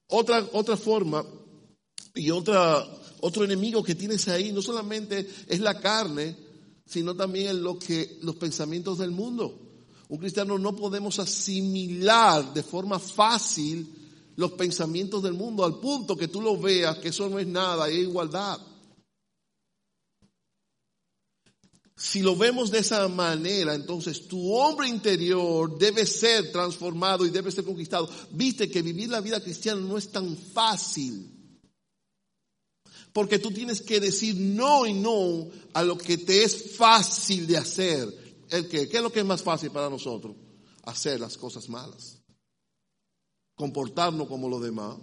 Otra, 0.09 0.45
otra 0.53 0.77
forma 0.77 1.25
y 2.17 2.33
otra, 2.33 2.85
otro 3.21 3.45
enemigo 3.45 3.81
que 3.85 3.95
tienes 3.95 4.27
ahí 4.27 4.51
no 4.51 4.61
solamente 4.61 5.29
es 5.47 5.61
la 5.61 5.79
carne, 5.79 6.37
sino 6.85 7.15
también 7.15 7.63
lo 7.63 7.79
que, 7.79 8.19
los 8.23 8.35
pensamientos 8.35 8.99
del 8.99 9.13
mundo. 9.13 9.57
Un 10.09 10.19
cristiano 10.19 10.59
no 10.59 10.75
podemos 10.75 11.21
asimilar 11.21 12.53
de 12.53 12.65
forma 12.65 12.99
fácil 12.99 13.89
los 14.35 14.51
pensamientos 14.53 15.23
del 15.23 15.35
mundo 15.35 15.65
al 15.65 15.79
punto 15.79 16.17
que 16.17 16.27
tú 16.27 16.41
lo 16.41 16.59
veas 16.59 16.99
que 16.99 17.11
eso 17.11 17.29
no 17.29 17.39
es 17.39 17.47
nada, 17.47 17.89
es 17.89 17.99
igualdad. 17.99 18.59
Si 22.01 22.21
lo 22.21 22.35
vemos 22.35 22.71
de 22.71 22.79
esa 22.79 23.07
manera, 23.09 23.75
entonces 23.75 24.27
tu 24.27 24.55
hombre 24.55 24.89
interior 24.89 25.79
debe 25.79 26.07
ser 26.07 26.51
transformado 26.51 27.27
y 27.27 27.31
debe 27.31 27.53
ser 27.53 27.63
conquistado. 27.63 28.09
Viste 28.31 28.71
que 28.71 28.81
vivir 28.81 29.11
la 29.11 29.21
vida 29.21 29.39
cristiana 29.39 29.83
no 29.83 29.99
es 29.99 30.11
tan 30.11 30.35
fácil. 30.35 31.31
Porque 33.13 33.39
tú 33.39 33.51
tienes 33.51 33.83
que 33.83 34.01
decir 34.01 34.35
no 34.35 34.87
y 34.87 34.95
no 34.95 35.51
a 35.75 35.83
lo 35.83 35.99
que 35.99 36.17
te 36.17 36.43
es 36.43 36.75
fácil 36.75 37.47
de 37.47 37.59
hacer. 37.59 38.09
¿El 38.49 38.67
qué? 38.67 38.89
¿Qué 38.89 38.97
es 38.97 39.03
lo 39.03 39.13
que 39.13 39.21
es 39.21 39.27
más 39.27 39.43
fácil 39.43 39.71
para 39.71 39.91
nosotros? 39.91 40.35
Hacer 40.85 41.21
las 41.21 41.37
cosas 41.37 41.69
malas. 41.69 42.17
Comportarnos 43.55 44.27
como 44.27 44.49
los 44.49 44.63
demás. 44.63 44.97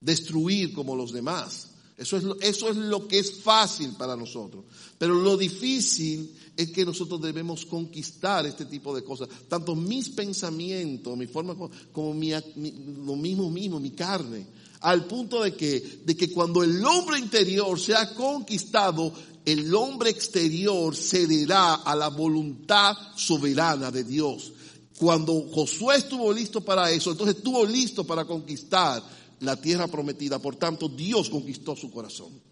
Destruir 0.00 0.72
como 0.72 0.96
los 0.96 1.12
demás. 1.12 1.73
Eso 1.96 2.16
es, 2.16 2.24
eso 2.40 2.70
es 2.70 2.76
lo 2.76 3.06
que 3.06 3.18
es 3.18 3.42
fácil 3.42 3.90
para 3.92 4.16
nosotros. 4.16 4.64
Pero 4.98 5.14
lo 5.14 5.36
difícil 5.36 6.34
es 6.56 6.70
que 6.70 6.84
nosotros 6.84 7.20
debemos 7.20 7.64
conquistar 7.66 8.46
este 8.46 8.64
tipo 8.64 8.94
de 8.94 9.04
cosas. 9.04 9.28
Tanto 9.48 9.76
mis 9.76 10.08
pensamientos, 10.08 11.16
mi 11.16 11.26
forma, 11.26 11.54
como 11.92 12.14
mi, 12.14 12.30
lo 12.30 13.16
mismo 13.16 13.50
mismo, 13.50 13.78
mi 13.80 13.90
carne 13.90 14.46
al 14.84 15.06
punto 15.06 15.42
de 15.42 15.54
que, 15.54 15.80
de 16.04 16.14
que 16.14 16.30
cuando 16.30 16.62
el 16.62 16.84
hombre 16.84 17.18
interior 17.18 17.80
se 17.80 17.94
ha 17.94 18.14
conquistado, 18.14 19.12
el 19.44 19.74
hombre 19.74 20.10
exterior 20.10 20.94
cederá 20.94 21.76
a 21.76 21.96
la 21.96 22.08
voluntad 22.08 22.94
soberana 23.16 23.90
de 23.90 24.04
Dios. 24.04 24.52
Cuando 24.98 25.48
Josué 25.50 25.96
estuvo 25.96 26.30
listo 26.32 26.60
para 26.60 26.90
eso, 26.90 27.12
entonces 27.12 27.36
estuvo 27.36 27.64
listo 27.64 28.04
para 28.04 28.26
conquistar 28.26 29.02
la 29.44 29.60
tierra 29.60 29.88
prometida. 29.88 30.38
Por 30.38 30.56
tanto, 30.56 30.88
Dios 30.88 31.30
conquistó 31.30 31.76
su 31.76 31.90
corazón. 31.90 32.42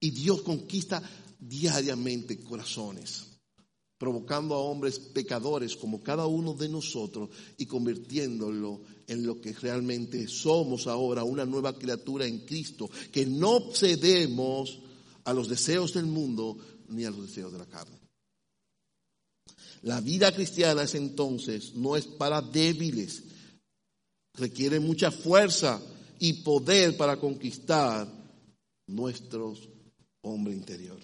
Y 0.00 0.10
Dios 0.10 0.42
conquista 0.42 1.02
diariamente 1.38 2.42
corazones 2.42 3.34
provocando 4.04 4.54
a 4.54 4.58
hombres 4.58 4.98
pecadores 4.98 5.76
como 5.76 6.02
cada 6.02 6.26
uno 6.26 6.52
de 6.52 6.68
nosotros 6.68 7.30
y 7.56 7.64
convirtiéndolo 7.64 8.82
en 9.06 9.26
lo 9.26 9.40
que 9.40 9.54
realmente 9.54 10.28
somos 10.28 10.86
ahora, 10.86 11.24
una 11.24 11.46
nueva 11.46 11.72
criatura 11.72 12.26
en 12.26 12.40
Cristo, 12.40 12.90
que 13.10 13.24
no 13.24 13.70
cedemos 13.72 14.80
a 15.24 15.32
los 15.32 15.48
deseos 15.48 15.94
del 15.94 16.04
mundo 16.04 16.58
ni 16.88 17.04
a 17.04 17.10
los 17.10 17.28
deseos 17.28 17.50
de 17.50 17.58
la 17.58 17.66
carne. 17.66 17.98
La 19.80 20.02
vida 20.02 20.32
cristiana 20.34 20.82
es 20.82 20.94
entonces, 20.94 21.74
no 21.74 21.96
es 21.96 22.06
para 22.06 22.42
débiles, 22.42 23.22
requiere 24.34 24.80
mucha 24.80 25.10
fuerza 25.10 25.80
y 26.18 26.34
poder 26.42 26.96
para 26.96 27.18
conquistar 27.18 28.06
nuestro 28.86 29.54
hombre 30.22 30.54
interior. 30.54 30.98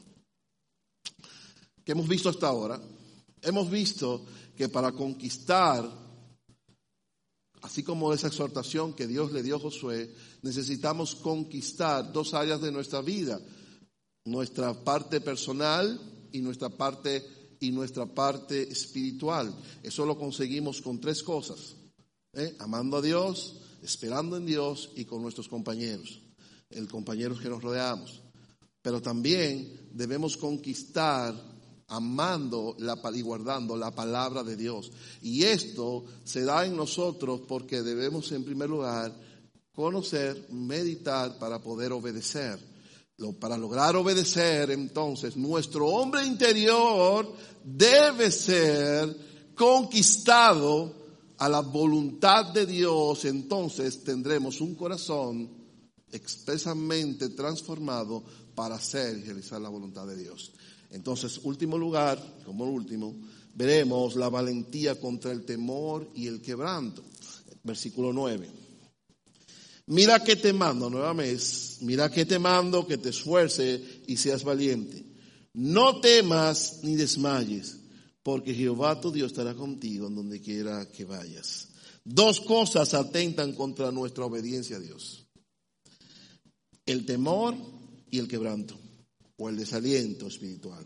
Que 1.85 1.93
hemos 1.93 2.09
visto 2.09 2.29
hasta 2.29 2.49
ahora, 2.49 2.81
hemos 3.43 3.71
visto 3.71 4.25
que 4.57 4.69
para 4.69 4.93
conquistar, 4.93 5.89
así 7.63 7.83
como 7.83 8.13
esa 8.13 8.29
exhortación 8.29 8.93
que 8.95 9.07
Dios 9.07 9.33
le 9.33 9.43
dio 9.43 9.57
a 9.57 9.61
Josué, 9.61 10.15
necesitamos 10.43 11.15
conquistar 11.15 12.13
dos 12.13 12.35
áreas 12.35 12.61
de 12.61 12.73
nuestra 12.73 13.01
vida, 13.01 13.41
nuestra 14.25 14.85
parte 14.85 15.21
personal 15.21 15.99
y 16.33 16.41
nuestra 16.41 16.69
parte 16.69 17.27
y 17.61 17.71
nuestra 17.73 18.07
parte 18.07 18.71
espiritual. 18.71 19.55
Eso 19.83 20.07
lo 20.07 20.19
conseguimos 20.19 20.81
con 20.81 21.01
tres 21.01 21.23
cosas: 21.23 21.77
¿eh? 22.33 22.57
amando 22.59 22.99
a 22.99 23.03
Dios, 23.03 23.61
esperando 23.83 24.37
en 24.37 24.47
Dios 24.47 24.91
y 24.97 25.05
con 25.05 25.23
nuestros 25.23 25.49
compañeros, 25.49 26.21
el 26.71 26.89
compañeros 26.89 27.41
que 27.41 27.49
nos 27.49 27.63
rodeamos. 27.63 28.23
Pero 28.83 29.03
también 29.03 29.89
debemos 29.93 30.37
conquistar 30.37 31.35
amando 31.89 32.77
y 32.79 33.23
guardando 33.23 33.77
la 33.77 33.91
palabra 33.91 34.43
de 34.43 34.57
Dios. 34.57 34.91
Y 35.21 35.43
esto 35.43 36.05
se 36.25 36.45
da 36.45 36.65
en 36.65 36.77
nosotros 36.77 37.43
porque 37.47 37.83
debemos 37.83 38.31
en 38.33 38.45
primer 38.45 38.71
lugar 38.71 39.13
conocer, 39.73 40.47
meditar 40.51 41.39
para 41.39 41.61
poder 41.61 41.93
obedecer. 41.93 42.59
Para 43.39 43.59
lograr 43.59 43.97
obedecer, 43.97 44.71
entonces, 44.71 45.37
nuestro 45.37 45.89
hombre 45.89 46.25
interior 46.25 47.31
debe 47.63 48.31
ser 48.31 49.15
conquistado 49.55 51.00
a 51.41 51.49
la 51.49 51.61
voluntad 51.61 52.53
de 52.53 52.67
Dios, 52.67 53.25
entonces 53.25 54.05
tendremos 54.05 54.61
un 54.61 54.75
corazón 54.75 55.49
expresamente 56.13 57.31
transformado 57.31 58.23
para 58.55 58.75
hacer 58.75 59.17
y 59.17 59.23
realizar 59.23 59.59
la 59.59 59.71
voluntad 59.71 60.07
de 60.07 60.19
Dios. 60.19 60.53
Entonces, 60.91 61.41
último 61.43 61.79
lugar, 61.79 62.23
como 62.45 62.67
último, 62.67 63.17
veremos 63.55 64.17
la 64.17 64.29
valentía 64.29 65.01
contra 65.01 65.33
el 65.33 65.47
temor 65.47 66.11
y 66.15 66.27
el 66.27 66.43
quebranto. 66.43 67.03
Versículo 67.63 68.13
9. 68.13 68.47
Mira 69.87 70.23
que 70.23 70.37
te 70.37 70.53
mando, 70.53 70.91
nuevamente, 70.91 71.43
mira 71.81 72.11
que 72.11 72.27
te 72.27 72.39
mando 72.39 72.87
que 72.87 72.99
te 72.99 73.09
esfuerce 73.09 74.03
y 74.07 74.19
seas 74.19 74.45
valiente. 74.45 75.07
No 75.55 76.01
temas 76.01 76.81
ni 76.83 76.97
desmayes, 76.97 77.80
porque 78.23 78.55
Jehová 78.55 79.01
tu 79.01 79.11
Dios 79.11 79.33
estará 79.33 79.55
contigo 79.55 80.09
en 80.09 80.15
donde 80.15 80.41
quiera 80.41 80.87
que 80.91 81.05
vayas. 81.05 81.69
Dos 82.05 82.41
cosas 82.41 82.95
atentan 82.95 83.53
contra 83.53 83.91
nuestra 83.91 84.25
obediencia 84.25 84.77
a 84.77 84.81
Dios. 84.81 85.27
El 86.87 87.07
temor 87.07 87.55
y 88.11 88.19
el 88.19 88.29
quebranto 88.29 88.79
o 89.37 89.49
el 89.49 89.57
desaliento 89.57 90.27
espiritual. 90.27 90.85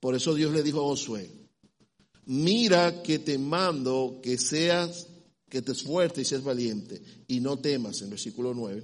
Por 0.00 0.14
eso 0.14 0.34
Dios 0.34 0.52
le 0.52 0.62
dijo 0.62 0.80
a 0.80 0.88
Josué, 0.88 1.30
mira 2.26 3.02
que 3.02 3.18
te 3.18 3.38
mando 3.38 4.20
que 4.22 4.38
seas, 4.38 5.08
que 5.48 5.62
te 5.62 5.72
esfuerces 5.72 6.26
y 6.26 6.28
seas 6.28 6.44
valiente 6.44 7.02
y 7.26 7.40
no 7.40 7.58
temas, 7.58 8.00
en 8.02 8.10
versículo 8.10 8.54
9. 8.54 8.82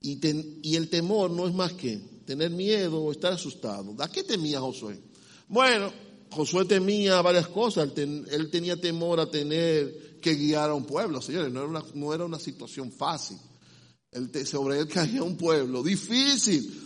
Y, 0.00 0.20
y 0.62 0.76
el 0.76 0.88
temor 0.90 1.30
no 1.30 1.48
es 1.48 1.54
más 1.54 1.72
que 1.72 1.96
tener 2.26 2.50
miedo 2.50 3.02
o 3.02 3.12
estar 3.12 3.32
asustado. 3.32 3.94
¿A 3.98 4.08
qué 4.10 4.22
temía 4.22 4.60
Josué? 4.60 5.00
Bueno, 5.48 5.92
Josué 6.34 6.64
temía 6.64 7.22
varias 7.22 7.46
cosas. 7.46 7.90
Él, 7.96 8.48
tenía 8.50 8.76
temor 8.76 9.20
a 9.20 9.30
tener 9.30 10.18
que 10.20 10.34
guiar 10.34 10.70
a 10.70 10.74
un 10.74 10.84
pueblo. 10.84 11.22
Señores, 11.22 11.52
no 11.52 12.12
era 12.14 12.24
una, 12.24 12.40
situación 12.40 12.90
fácil. 12.90 13.38
sobre 14.44 14.80
él 14.80 14.88
caía 14.88 15.22
un 15.22 15.36
pueblo 15.36 15.82
difícil. 15.82 16.82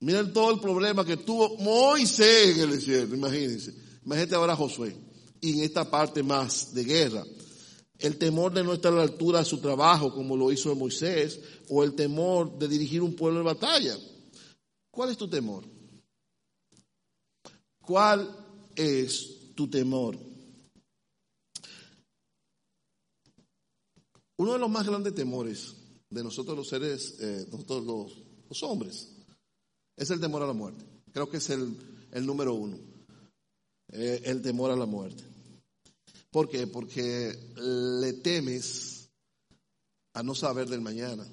Miren 0.00 0.32
todo 0.32 0.50
el 0.50 0.60
problema 0.60 1.04
que 1.04 1.18
tuvo 1.18 1.58
Moisés 1.58 2.56
en 2.56 2.62
el 2.62 2.70
desierto, 2.70 3.14
imagínense. 3.14 3.74
Imagínate 4.02 4.34
ahora 4.34 4.56
Josué. 4.56 4.96
Y 5.42 5.58
en 5.58 5.64
esta 5.64 5.90
parte 5.90 6.22
más 6.22 6.72
de 6.72 6.84
guerra. 6.84 7.22
El 7.98 8.16
temor 8.16 8.54
de 8.54 8.64
no 8.64 8.72
estar 8.72 8.94
a 8.94 8.96
la 8.96 9.02
altura 9.02 9.40
de 9.40 9.44
su 9.44 9.58
trabajo, 9.58 10.14
como 10.14 10.38
lo 10.38 10.50
hizo 10.50 10.74
Moisés, 10.74 11.38
o 11.68 11.84
el 11.84 11.94
temor 11.94 12.58
de 12.58 12.66
dirigir 12.66 13.02
un 13.02 13.14
pueblo 13.14 13.40
en 13.40 13.46
batalla. 13.46 13.94
¿Cuál 14.90 15.10
es 15.10 15.18
tu 15.18 15.28
temor? 15.28 15.64
¿Cuál 17.82 18.39
es 18.76 19.54
tu 19.54 19.68
temor? 19.68 20.18
Uno 24.38 24.52
de 24.54 24.58
los 24.58 24.70
más 24.70 24.86
grandes 24.86 25.14
temores 25.14 25.74
de 26.08 26.24
nosotros 26.24 26.56
los 26.56 26.68
seres, 26.68 27.16
eh, 27.20 27.46
nosotros 27.50 28.24
los 28.48 28.62
hombres, 28.62 29.08
es 29.96 30.10
el 30.10 30.18
temor 30.18 30.42
a 30.42 30.46
la 30.46 30.54
muerte. 30.54 30.84
Creo 31.12 31.28
que 31.28 31.36
es 31.36 31.50
el, 31.50 31.76
número 32.24 32.54
uno. 32.54 32.78
Eh, 33.92 34.22
el 34.24 34.40
temor 34.40 34.70
a 34.70 34.76
la 34.76 34.86
muerte. 34.86 35.22
¿Por 36.30 36.48
qué? 36.48 36.66
Porque 36.66 37.36
le 37.56 38.12
temes 38.14 39.10
a 40.14 40.22
no 40.22 40.34
saber 40.34 40.68
del 40.68 40.80
mañana. 40.80 41.26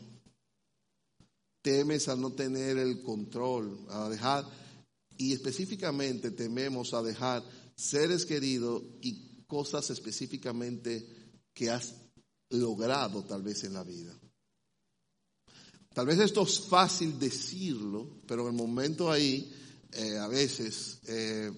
Temes 1.61 2.07
a 2.07 2.15
no 2.15 2.33
tener 2.33 2.77
el 2.77 3.01
control, 3.03 3.85
a 3.89 4.09
dejar, 4.09 4.45
y 5.17 5.33
específicamente 5.33 6.31
tememos 6.31 6.93
a 6.93 7.01
dejar 7.01 7.43
seres 7.75 8.25
queridos 8.25 8.83
y 9.01 9.43
cosas 9.47 9.89
específicamente 9.89 11.07
que 11.53 11.69
has 11.69 11.95
logrado 12.49 13.23
tal 13.23 13.41
vez 13.41 13.63
en 13.63 13.73
la 13.73 13.83
vida. 13.83 14.17
Tal 15.93 16.05
vez 16.05 16.19
esto 16.19 16.43
es 16.43 16.59
fácil 16.59 17.17
decirlo, 17.17 18.21
pero 18.27 18.43
en 18.43 18.49
el 18.49 18.53
momento 18.53 19.11
ahí, 19.11 19.51
eh, 19.91 20.17
a 20.17 20.27
veces, 20.27 20.99
eh, 21.07 21.51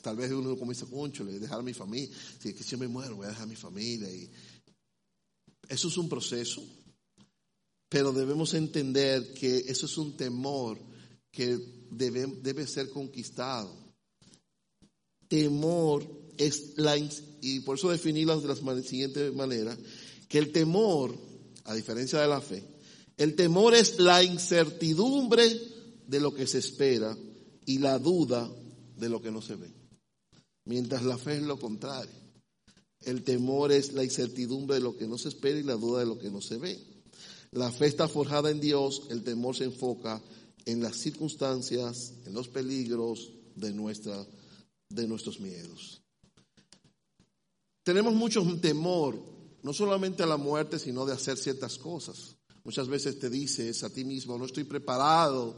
tal 0.00 0.16
vez 0.16 0.32
uno 0.32 0.56
comienza, 0.56 0.86
concho, 0.86 1.22
le 1.22 1.38
dejar 1.38 1.60
a 1.60 1.62
mi 1.62 1.74
familia, 1.74 2.08
si 2.40 2.48
es 2.48 2.54
que 2.54 2.64
si 2.64 2.76
me 2.78 2.88
muero, 2.88 3.16
voy 3.16 3.26
a 3.26 3.30
dejar 3.30 3.46
mi 3.46 3.56
familia. 3.56 4.10
Y 4.10 4.30
eso 5.68 5.88
es 5.88 5.96
un 5.98 6.08
proceso, 6.08 6.62
pero 7.90 8.12
debemos 8.12 8.54
entender 8.54 9.34
que 9.34 9.58
eso 9.58 9.84
es 9.84 9.98
un 9.98 10.16
temor 10.16 10.93
que 11.34 11.58
debe, 11.90 12.26
debe 12.42 12.66
ser 12.66 12.90
conquistado. 12.90 13.74
Temor 15.28 16.06
es 16.38 16.74
la, 16.76 16.96
y 16.96 17.60
por 17.60 17.76
eso 17.76 17.90
definirlo 17.90 18.40
de 18.40 18.48
la 18.48 18.82
siguiente 18.82 19.30
manera, 19.32 19.76
que 20.28 20.38
el 20.38 20.52
temor, 20.52 21.14
a 21.64 21.74
diferencia 21.74 22.20
de 22.20 22.28
la 22.28 22.40
fe, 22.40 22.62
el 23.16 23.34
temor 23.34 23.74
es 23.74 23.98
la 23.98 24.22
incertidumbre 24.22 25.44
de 26.06 26.20
lo 26.20 26.34
que 26.34 26.46
se 26.46 26.58
espera 26.58 27.16
y 27.66 27.78
la 27.78 27.98
duda 27.98 28.50
de 28.96 29.08
lo 29.08 29.20
que 29.20 29.30
no 29.30 29.40
se 29.40 29.56
ve. 29.56 29.70
Mientras 30.66 31.02
la 31.02 31.18
fe 31.18 31.36
es 31.36 31.42
lo 31.42 31.58
contrario. 31.58 32.24
El 33.00 33.22
temor 33.22 33.70
es 33.70 33.92
la 33.92 34.02
incertidumbre 34.02 34.76
de 34.76 34.82
lo 34.82 34.96
que 34.96 35.06
no 35.06 35.18
se 35.18 35.28
espera 35.28 35.58
y 35.58 35.62
la 35.62 35.74
duda 35.74 36.00
de 36.00 36.06
lo 36.06 36.18
que 36.18 36.30
no 36.30 36.40
se 36.40 36.56
ve. 36.56 36.78
La 37.52 37.70
fe 37.70 37.86
está 37.86 38.08
forjada 38.08 38.50
en 38.50 38.60
Dios, 38.60 39.02
el 39.10 39.22
temor 39.22 39.54
se 39.54 39.64
enfoca 39.64 40.20
en 40.66 40.82
las 40.82 40.96
circunstancias, 40.96 42.14
en 42.24 42.34
los 42.34 42.48
peligros 42.48 43.32
de, 43.54 43.72
nuestra, 43.72 44.26
de 44.88 45.06
nuestros 45.06 45.40
miedos. 45.40 46.02
Tenemos 47.82 48.14
mucho 48.14 48.42
temor, 48.60 49.20
no 49.62 49.72
solamente 49.72 50.22
a 50.22 50.26
la 50.26 50.36
muerte, 50.36 50.78
sino 50.78 51.04
de 51.04 51.12
hacer 51.12 51.36
ciertas 51.36 51.78
cosas. 51.78 52.36
Muchas 52.64 52.88
veces 52.88 53.18
te 53.18 53.28
dices 53.28 53.84
a 53.84 53.90
ti 53.90 54.04
mismo, 54.04 54.38
no 54.38 54.46
estoy 54.46 54.64
preparado 54.64 55.54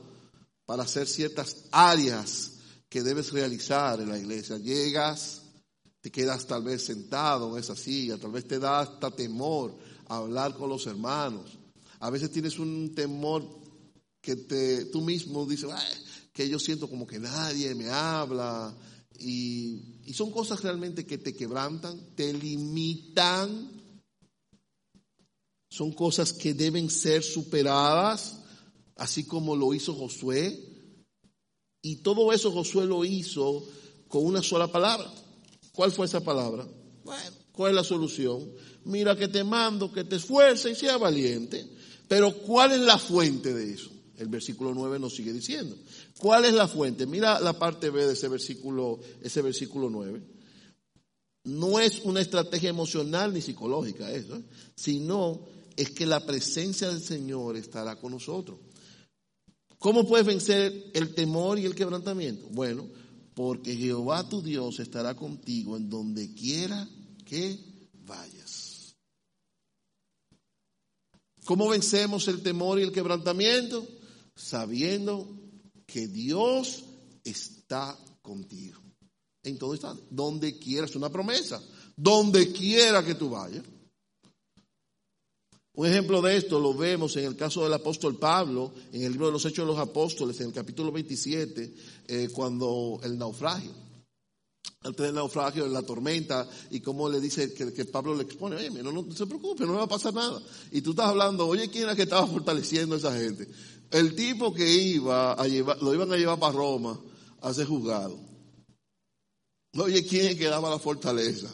para 0.64 0.82
hacer 0.82 1.06
ciertas 1.06 1.66
áreas 1.70 2.52
que 2.88 3.02
debes 3.02 3.32
realizar 3.32 4.00
en 4.00 4.08
la 4.08 4.18
iglesia. 4.18 4.58
Llegas, 4.58 5.42
te 6.00 6.10
quedas 6.10 6.46
tal 6.46 6.64
vez 6.64 6.84
sentado 6.84 7.52
en 7.52 7.62
esa 7.62 7.76
silla, 7.76 8.18
tal 8.18 8.32
vez 8.32 8.46
te 8.46 8.58
da 8.58 8.80
hasta 8.80 9.10
temor 9.12 9.76
a 10.08 10.16
hablar 10.16 10.56
con 10.56 10.68
los 10.68 10.86
hermanos. 10.86 11.58
A 12.00 12.10
veces 12.10 12.32
tienes 12.32 12.58
un 12.58 12.92
temor 12.94 13.48
que 14.26 14.34
te, 14.34 14.86
tú 14.86 15.02
mismo 15.02 15.46
dices, 15.46 15.70
que 16.32 16.48
yo 16.48 16.58
siento 16.58 16.90
como 16.90 17.06
que 17.06 17.20
nadie 17.20 17.72
me 17.76 17.88
habla. 17.88 18.76
Y, 19.18 20.02
y 20.04 20.12
son 20.14 20.32
cosas 20.32 20.62
realmente 20.62 21.06
que 21.06 21.18
te 21.18 21.32
quebrantan, 21.32 22.14
te 22.16 22.32
limitan 22.32 23.76
son 25.76 25.92
cosas 25.92 26.32
que 26.32 26.54
deben 26.54 26.88
ser 26.88 27.22
superadas, 27.22 28.38
así 28.96 29.24
como 29.24 29.54
lo 29.54 29.74
hizo 29.74 29.94
Josué. 29.94 30.58
Y 31.82 31.96
todo 31.96 32.32
eso 32.32 32.50
Josué 32.50 32.86
lo 32.86 33.04
hizo 33.04 33.62
con 34.08 34.24
una 34.24 34.42
sola 34.42 34.68
palabra. 34.68 35.12
¿Cuál 35.72 35.92
fue 35.92 36.06
esa 36.06 36.24
palabra? 36.24 36.66
Bueno, 37.04 37.36
¿cuál 37.52 37.72
es 37.72 37.76
la 37.76 37.84
solución? 37.84 38.50
Mira 38.86 39.16
que 39.16 39.28
te 39.28 39.44
mando, 39.44 39.92
que 39.92 40.04
te 40.04 40.16
esfuerces 40.16 40.72
y 40.72 40.80
sea 40.80 40.96
valiente. 40.96 41.68
Pero 42.08 42.32
¿cuál 42.38 42.72
es 42.72 42.80
la 42.80 42.98
fuente 42.98 43.52
de 43.52 43.74
eso? 43.74 43.90
El 44.18 44.28
versículo 44.28 44.74
9 44.74 44.98
nos 44.98 45.14
sigue 45.14 45.32
diciendo. 45.32 45.76
¿Cuál 46.18 46.44
es 46.46 46.54
la 46.54 46.68
fuente? 46.68 47.06
Mira 47.06 47.40
la 47.40 47.58
parte 47.58 47.90
B 47.90 48.06
de 48.06 48.14
ese 48.14 48.28
versículo, 48.28 48.98
ese 49.22 49.42
versículo 49.42 49.90
9. 49.90 50.22
No 51.44 51.78
es 51.78 52.00
una 52.04 52.20
estrategia 52.20 52.70
emocional 52.70 53.32
ni 53.32 53.40
psicológica 53.40 54.10
eso, 54.10 54.36
¿eh? 54.36 54.42
sino 54.74 55.46
es 55.76 55.90
que 55.90 56.06
la 56.06 56.24
presencia 56.24 56.88
del 56.88 57.00
Señor 57.00 57.56
estará 57.56 57.96
con 57.96 58.12
nosotros. 58.12 58.58
¿Cómo 59.78 60.06
puedes 60.06 60.26
vencer 60.26 60.90
el 60.94 61.14
temor 61.14 61.58
y 61.58 61.66
el 61.66 61.74
quebrantamiento? 61.74 62.48
Bueno, 62.50 62.88
porque 63.34 63.76
Jehová 63.76 64.28
tu 64.28 64.42
Dios 64.42 64.80
estará 64.80 65.14
contigo 65.14 65.76
en 65.76 65.90
donde 65.90 66.32
quiera 66.32 66.88
que 67.24 67.58
vayas. 68.06 68.96
¿Cómo 71.44 71.68
vencemos 71.68 72.26
el 72.26 72.42
temor 72.42 72.80
y 72.80 72.82
el 72.82 72.92
quebrantamiento? 72.92 73.86
Sabiendo 74.36 75.26
que 75.86 76.06
Dios 76.06 76.84
está 77.24 77.98
contigo. 78.22 78.80
En 79.42 79.58
todo 79.58 79.74
instante, 79.74 80.02
donde 80.10 80.58
quieras, 80.58 80.94
una 80.96 81.08
promesa, 81.08 81.62
donde 81.96 82.52
quiera 82.52 83.04
que 83.04 83.14
tú 83.14 83.30
vayas. 83.30 83.64
Un 85.74 85.86
ejemplo 85.86 86.22
de 86.22 86.36
esto 86.36 86.58
lo 86.58 86.74
vemos 86.74 87.16
en 87.16 87.24
el 87.24 87.36
caso 87.36 87.62
del 87.62 87.72
apóstol 87.72 88.16
Pablo, 88.16 88.72
en 88.92 89.02
el 89.02 89.12
libro 89.12 89.26
de 89.26 89.32
los 89.32 89.44
Hechos 89.44 89.66
de 89.66 89.72
los 89.72 89.78
Apóstoles, 89.78 90.40
en 90.40 90.48
el 90.48 90.52
capítulo 90.52 90.90
27, 90.90 91.74
eh, 92.08 92.28
cuando 92.32 92.98
el 93.02 93.18
naufragio, 93.18 93.72
antes 94.82 95.04
del 95.04 95.14
naufragio, 95.14 95.66
la 95.68 95.82
tormenta, 95.82 96.48
y 96.70 96.80
cómo 96.80 97.08
le 97.08 97.20
dice 97.20 97.52
que, 97.52 97.84
Pablo 97.84 98.14
le 98.14 98.22
expone, 98.22 98.56
oye, 98.56 98.70
no, 98.70 98.90
no, 98.90 99.12
se 99.12 99.26
preocupe, 99.26 99.66
no 99.66 99.72
le 99.72 99.78
va 99.78 99.84
a 99.84 99.88
pasar 99.88 100.14
nada. 100.14 100.40
Y 100.70 100.80
tú 100.80 100.90
estás 100.90 101.06
hablando, 101.06 101.46
oye, 101.46 101.68
¿quién 101.68 101.84
era 101.84 101.96
que 101.96 102.02
estaba 102.02 102.26
fortaleciendo 102.26 102.94
a 102.94 102.98
esa 102.98 103.16
gente? 103.16 103.48
El 103.90 104.14
tipo 104.14 104.52
que 104.52 104.68
iba 104.68 105.32
a 105.32 105.46
llevar, 105.46 105.80
lo 105.82 105.94
iban 105.94 106.12
a 106.12 106.16
llevar 106.16 106.38
para 106.38 106.52
Roma 106.52 107.00
a 107.40 107.54
ser 107.54 107.66
juzgado. 107.66 108.18
Oye, 109.78 110.04
¿quién 110.06 110.26
es 110.26 110.36
que 110.36 110.46
daba 110.46 110.70
la 110.70 110.78
fortaleza? 110.78 111.52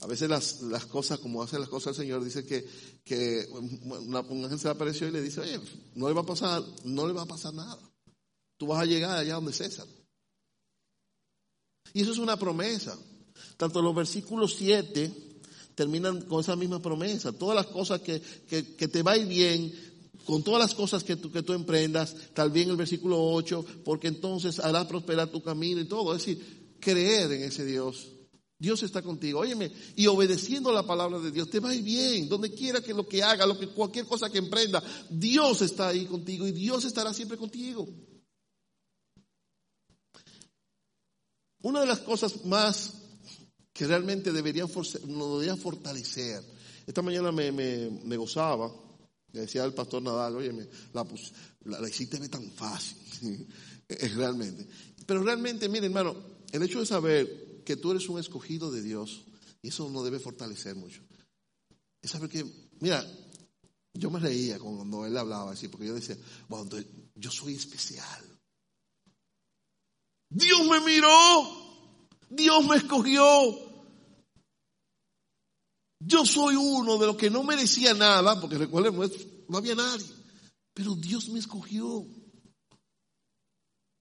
A 0.00 0.06
veces 0.06 0.28
las, 0.28 0.60
las, 0.62 0.86
cosas, 0.86 1.18
como 1.18 1.42
hace 1.42 1.58
las 1.58 1.68
cosas 1.68 1.98
el 1.98 2.04
Señor, 2.04 2.22
dice 2.22 2.44
que, 2.44 2.68
que 3.02 3.48
una, 3.50 4.20
un 4.20 4.44
ángel 4.44 4.58
se 4.58 4.68
apareció 4.68 5.08
y 5.08 5.10
le 5.10 5.22
dice, 5.22 5.40
oye, 5.40 5.58
no 5.94 6.06
le 6.08 6.14
va 6.14 6.20
a 6.20 6.26
pasar, 6.26 6.62
no 6.84 7.06
le 7.06 7.14
va 7.14 7.22
a 7.22 7.26
pasar 7.26 7.54
nada. 7.54 7.78
Tú 8.58 8.66
vas 8.66 8.80
a 8.80 8.86
llegar 8.86 9.16
allá 9.16 9.34
donde 9.34 9.52
César. 9.52 9.86
Y 11.92 12.02
eso 12.02 12.12
es 12.12 12.18
una 12.18 12.36
promesa. 12.38 12.96
Tanto 13.56 13.80
los 13.80 13.94
versículos 13.94 14.54
7 14.56 15.12
terminan 15.74 16.22
con 16.22 16.40
esa 16.40 16.56
misma 16.56 16.80
promesa. 16.80 17.32
Todas 17.32 17.56
las 17.56 17.66
cosas 17.66 18.00
que, 18.02 18.20
que, 18.20 18.76
que 18.76 18.88
te 18.88 19.02
va 19.02 19.12
a 19.12 19.16
ir 19.16 19.26
bien, 19.26 19.72
con 20.26 20.42
todas 20.42 20.60
las 20.60 20.74
cosas 20.74 21.04
que 21.04 21.16
tú, 21.16 21.30
que 21.30 21.42
tú 21.42 21.52
emprendas, 21.52 22.14
también 22.34 22.68
el 22.68 22.76
versículo 22.76 23.22
8, 23.32 23.64
porque 23.84 24.08
entonces 24.08 24.58
hará 24.58 24.86
prosperar 24.86 25.28
tu 25.28 25.42
camino 25.42 25.80
y 25.80 25.86
todo. 25.86 26.14
Es 26.14 26.26
decir, 26.26 26.76
creer 26.80 27.32
en 27.32 27.44
ese 27.44 27.64
Dios 27.64 28.08
Dios 28.58 28.82
está 28.82 29.02
contigo. 29.02 29.40
Óyeme, 29.40 29.70
y 29.96 30.06
obedeciendo 30.06 30.72
la 30.72 30.86
palabra 30.86 31.18
de 31.18 31.30
Dios, 31.30 31.50
te 31.50 31.60
va 31.60 31.70
a 31.70 31.74
ir 31.74 31.82
bien. 31.82 32.28
Donde 32.28 32.52
quiera 32.52 32.80
que 32.80 32.94
lo 32.94 33.06
que 33.06 33.22
haga, 33.22 33.46
lo 33.46 33.58
que, 33.58 33.68
cualquier 33.68 34.06
cosa 34.06 34.30
que 34.30 34.38
emprenda, 34.38 34.82
Dios 35.10 35.62
está 35.62 35.88
ahí 35.88 36.06
contigo 36.06 36.46
y 36.46 36.52
Dios 36.52 36.84
estará 36.84 37.12
siempre 37.12 37.36
contigo. 37.36 37.86
Una 41.62 41.80
de 41.80 41.86
las 41.86 42.00
cosas 42.00 42.44
más 42.46 42.94
que 43.72 43.86
realmente 43.86 44.32
deberían, 44.32 44.68
nos 44.72 45.32
deberían 45.32 45.58
fortalecer. 45.58 46.42
Esta 46.86 47.02
mañana 47.02 47.32
me, 47.32 48.16
gozaba, 48.16 48.72
le 49.36 49.42
decía 49.42 49.64
al 49.64 49.74
pastor 49.74 50.02
Nadal, 50.02 50.36
óyeme, 50.36 50.66
la, 50.94 51.06
la, 51.78 51.88
hiciste 51.88 52.18
tan 52.28 52.50
fácil. 52.52 53.46
realmente. 54.16 54.66
Pero 55.04 55.22
realmente, 55.22 55.68
miren 55.68 55.84
hermano, 55.84 56.16
el 56.50 56.62
hecho 56.62 56.80
de 56.80 56.86
saber 56.86 57.62
que 57.66 57.76
tú 57.76 57.90
eres 57.90 58.08
un 58.08 58.18
escogido 58.18 58.70
de 58.70 58.80
Dios, 58.80 59.26
y 59.60 59.68
eso 59.68 59.90
nos 59.90 60.04
debe 60.04 60.18
fortalecer 60.18 60.74
mucho. 60.74 61.02
Es 62.00 62.12
saber 62.12 62.30
que, 62.30 62.46
mira, 62.80 63.06
yo 63.92 64.10
me 64.10 64.20
reía 64.20 64.58
cuando 64.58 65.04
él 65.04 65.14
hablaba 65.18 65.52
así, 65.52 65.68
porque 65.68 65.86
yo 65.86 65.94
decía, 65.94 66.16
bueno, 66.48 66.70
yo 67.14 67.30
soy 67.30 67.54
especial. 67.54 68.24
Dios 70.30 70.66
me 70.66 70.80
miró, 70.80 71.98
Dios 72.30 72.66
me 72.66 72.76
escogió. 72.76 73.65
Yo 76.06 76.24
soy 76.24 76.54
uno 76.54 76.98
de 76.98 77.06
los 77.06 77.16
que 77.16 77.30
no 77.30 77.42
merecía 77.42 77.92
nada, 77.92 78.40
porque 78.40 78.56
recuerden, 78.56 78.94
no 79.48 79.58
había 79.58 79.74
nadie, 79.74 80.06
pero 80.72 80.94
Dios 80.94 81.28
me 81.30 81.40
escogió. 81.40 82.06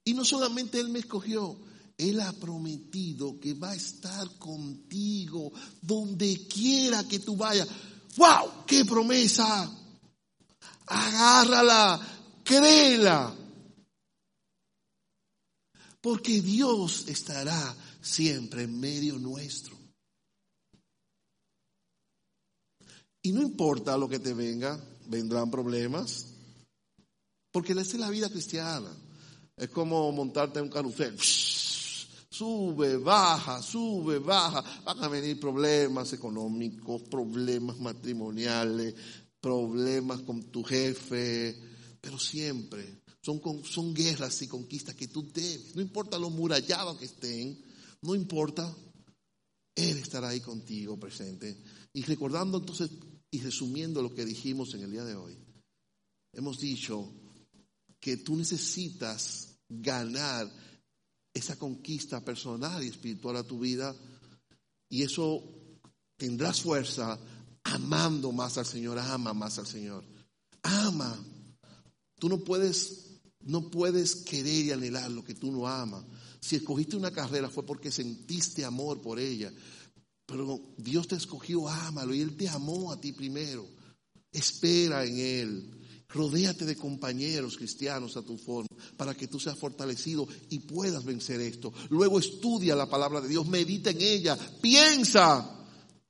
Y 0.03 0.13
no 0.13 0.23
solamente 0.23 0.79
Él 0.79 0.89
me 0.89 0.99
escogió, 0.99 1.57
él 1.97 2.19
ha 2.19 2.31
prometido 2.33 3.39
que 3.39 3.55
va 3.55 3.71
a 3.71 3.75
estar 3.75 4.37
contigo 4.37 5.51
donde 5.81 6.45
quiera 6.47 7.07
que 7.07 7.19
tú 7.19 7.35
vayas. 7.35 7.67
¡Wow! 8.17 8.65
¡Qué 8.67 8.85
promesa! 8.85 9.71
Agárrala, 10.85 11.99
créela. 12.43 13.33
Porque 16.01 16.39
Dios 16.41 17.05
estará 17.07 17.75
siempre 17.99 18.63
en 18.63 18.79
medio 18.79 19.17
nuestro. 19.17 19.74
Y 23.25 23.31
no 23.31 23.41
importa 23.41 23.97
lo 23.97 24.07
que 24.07 24.19
te 24.19 24.35
venga, 24.35 24.79
vendrán 25.07 25.49
problemas. 25.49 26.27
Porque 27.51 27.71
esa 27.71 27.81
es 27.81 27.95
la 27.95 28.11
vida 28.11 28.29
cristiana. 28.29 28.95
Es 29.57 29.69
como 29.69 30.11
montarte 30.11 30.59
en 30.59 30.65
un 30.65 30.71
carrusel. 30.71 31.17
Sube, 31.19 32.97
baja, 32.97 33.63
sube, 33.63 34.19
baja. 34.19 34.63
Van 34.83 35.03
a 35.03 35.07
venir 35.07 35.39
problemas 35.39 36.13
económicos, 36.13 37.01
problemas 37.09 37.79
matrimoniales, 37.79 38.93
problemas 39.41 40.21
con 40.21 40.43
tu 40.51 40.63
jefe, 40.63 41.59
pero 41.99 42.19
siempre 42.19 43.01
son, 43.21 43.41
son 43.63 43.91
guerras 43.95 44.39
y 44.43 44.47
conquistas 44.47 44.93
que 44.93 45.07
tú 45.07 45.27
debes. 45.33 45.75
No 45.75 45.81
importa 45.81 46.19
lo 46.19 46.29
murallado 46.29 46.95
que 46.95 47.05
estén, 47.05 47.59
no 48.03 48.13
importa. 48.13 48.71
Él 49.73 49.97
estará 49.97 50.29
ahí 50.29 50.41
contigo 50.41 50.99
presente. 50.99 51.59
Y 51.91 52.03
recordando 52.03 52.59
entonces 52.59 52.91
y 53.35 53.41
resumiendo 53.41 54.01
lo 54.01 54.13
que 54.13 54.23
dijimos 54.23 54.73
en 54.73 54.81
el 54.81 54.91
día 54.91 55.03
de 55.03 55.15
hoy, 55.15 55.37
hemos 56.31 56.57
dicho 56.57 57.11
que 57.99 58.15
tú 58.17 58.37
necesitas 58.37 59.57
ganar 59.67 60.49
esa 61.33 61.57
conquista 61.57 62.23
personal 62.23 62.81
y 62.81 62.87
espiritual 62.87 63.35
a 63.35 63.43
tu 63.43 63.59
vida 63.59 63.93
y 64.89 65.03
eso 65.03 65.43
tendrás 66.15 66.61
fuerza 66.61 67.19
amando 67.63 68.31
más 68.31 68.57
al 68.57 68.65
Señor, 68.65 68.97
ama 68.99 69.33
más 69.33 69.59
al 69.59 69.67
Señor. 69.67 70.05
Ama. 70.63 71.21
Tú 72.17 72.29
no 72.29 72.39
puedes 72.39 73.01
no 73.41 73.69
puedes 73.69 74.15
querer 74.15 74.65
y 74.65 74.71
anhelar 74.71 75.11
lo 75.11 75.23
que 75.23 75.35
tú 75.35 75.51
no 75.51 75.67
amas. 75.67 76.03
Si 76.39 76.55
escogiste 76.55 76.95
una 76.95 77.11
carrera 77.11 77.49
fue 77.49 77.65
porque 77.65 77.91
sentiste 77.91 78.63
amor 78.63 79.01
por 79.01 79.19
ella. 79.19 79.51
Pero 80.25 80.59
Dios 80.77 81.07
te 81.07 81.15
escogió, 81.15 81.67
ámalo 81.67 82.13
y 82.13 82.21
Él 82.21 82.35
te 82.35 82.49
amó 82.49 82.91
a 82.91 82.99
ti 82.99 83.11
primero. 83.11 83.67
Espera 84.31 85.05
en 85.05 85.17
Él. 85.17 85.71
Rodéate 86.09 86.65
de 86.65 86.77
compañeros 86.77 87.57
cristianos 87.57 88.15
a 88.15 88.21
tu 88.21 88.37
forma 88.37 88.69
para 88.95 89.15
que 89.15 89.27
tú 89.27 89.39
seas 89.39 89.57
fortalecido 89.57 90.27
y 90.49 90.59
puedas 90.59 91.03
vencer 91.03 91.41
esto. 91.41 91.73
Luego 91.89 92.19
estudia 92.19 92.75
la 92.75 92.89
palabra 92.89 93.21
de 93.21 93.27
Dios, 93.27 93.45
medita 93.47 93.89
en 93.89 94.01
ella, 94.01 94.37
piensa, 94.61 95.65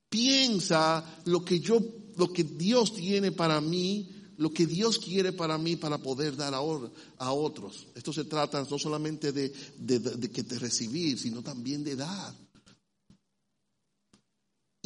piensa 0.08 1.22
lo 1.24 1.44
que 1.44 1.60
yo, 1.60 1.80
lo 2.16 2.32
que 2.32 2.44
Dios 2.44 2.94
tiene 2.94 3.32
para 3.32 3.60
mí, 3.60 4.08
lo 4.36 4.50
que 4.50 4.66
Dios 4.66 4.98
quiere 4.98 5.32
para 5.32 5.58
mí 5.58 5.76
para 5.76 5.98
poder 5.98 6.36
dar 6.36 6.54
a, 6.54 6.58
a 6.58 7.32
otros. 7.32 7.88
Esto 7.94 8.12
se 8.12 8.24
trata 8.24 8.64
no 8.70 8.78
solamente 8.78 9.32
de, 9.32 9.52
de 9.78 10.30
que 10.30 10.44
te 10.44 10.58
recibir, 10.58 11.18
sino 11.18 11.42
también 11.42 11.82
de 11.82 11.96
dar. 11.96 12.45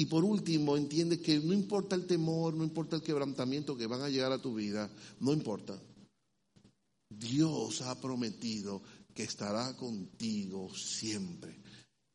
Y 0.01 0.07
por 0.07 0.25
último, 0.25 0.79
entiende 0.79 1.21
que 1.21 1.39
no 1.41 1.53
importa 1.53 1.95
el 1.95 2.07
temor, 2.07 2.55
no 2.55 2.65
importa 2.65 2.97
el 2.97 3.03
quebrantamiento 3.03 3.77
que 3.77 3.87
van 3.87 4.01
a 4.01 4.09
llegar 4.09 4.33
a 4.33 4.41
tu 4.41 4.55
vida, 4.55 4.91
no 5.21 5.31
importa. 5.31 5.79
Dios 7.11 7.83
ha 7.83 8.01
prometido 8.01 8.81
que 9.13 9.25
estará 9.25 9.77
contigo 9.77 10.75
siempre. 10.75 11.61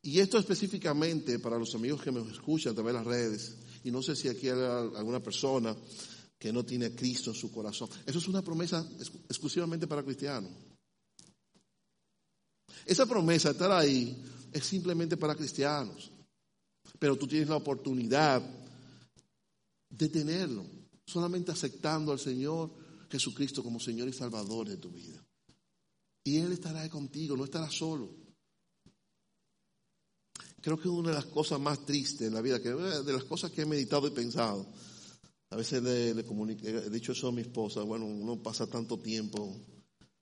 Y 0.02 0.18
esto 0.18 0.36
específicamente 0.36 1.38
para 1.38 1.60
los 1.60 1.76
amigos 1.76 2.02
que 2.02 2.10
me 2.10 2.28
escuchan 2.28 2.72
a 2.72 2.74
través 2.74 2.92
de 2.92 2.98
las 2.98 3.06
redes, 3.06 3.56
y 3.84 3.92
no 3.92 4.02
sé 4.02 4.16
si 4.16 4.26
aquí 4.26 4.48
hay 4.48 4.58
alguna 4.58 5.22
persona 5.22 5.76
que 6.36 6.52
no 6.52 6.64
tiene 6.64 6.86
a 6.86 6.96
Cristo 6.96 7.30
en 7.30 7.36
su 7.36 7.52
corazón. 7.52 7.88
Eso 8.04 8.18
es 8.18 8.26
una 8.26 8.42
promesa 8.42 8.84
exclusivamente 9.28 9.86
para 9.86 10.02
cristianos. 10.02 10.50
Esa 12.84 13.06
promesa, 13.06 13.50
estar 13.52 13.70
ahí, 13.70 14.24
es 14.50 14.64
simplemente 14.64 15.16
para 15.16 15.36
cristianos. 15.36 16.10
Pero 16.98 17.16
tú 17.16 17.26
tienes 17.26 17.48
la 17.48 17.56
oportunidad 17.56 18.42
de 19.88 20.08
tenerlo, 20.08 20.64
solamente 21.06 21.52
aceptando 21.52 22.12
al 22.12 22.18
Señor 22.18 22.70
Jesucristo 23.10 23.62
como 23.62 23.80
Señor 23.80 24.08
y 24.08 24.12
Salvador 24.12 24.68
de 24.68 24.76
tu 24.76 24.90
vida. 24.90 25.22
Y 26.24 26.38
Él 26.38 26.52
estará 26.52 26.88
contigo, 26.88 27.36
no 27.36 27.44
estará 27.44 27.70
solo. 27.70 28.10
Creo 30.60 30.78
que 30.80 30.88
una 30.88 31.10
de 31.10 31.14
las 31.14 31.26
cosas 31.26 31.60
más 31.60 31.84
tristes 31.86 32.26
en 32.26 32.34
la 32.34 32.40
vida, 32.40 32.60
que 32.60 32.70
de 32.70 33.12
las 33.12 33.24
cosas 33.24 33.52
que 33.52 33.62
he 33.62 33.66
meditado 33.66 34.08
y 34.08 34.10
pensado, 34.10 34.66
a 35.50 35.56
veces 35.56 35.82
le, 35.82 36.10
he 36.10 36.90
dicho 36.90 37.12
eso 37.12 37.28
a 37.28 37.32
mi 37.32 37.42
esposa, 37.42 37.82
bueno, 37.82 38.06
uno 38.06 38.42
pasa 38.42 38.66
tanto 38.66 38.98
tiempo 38.98 39.54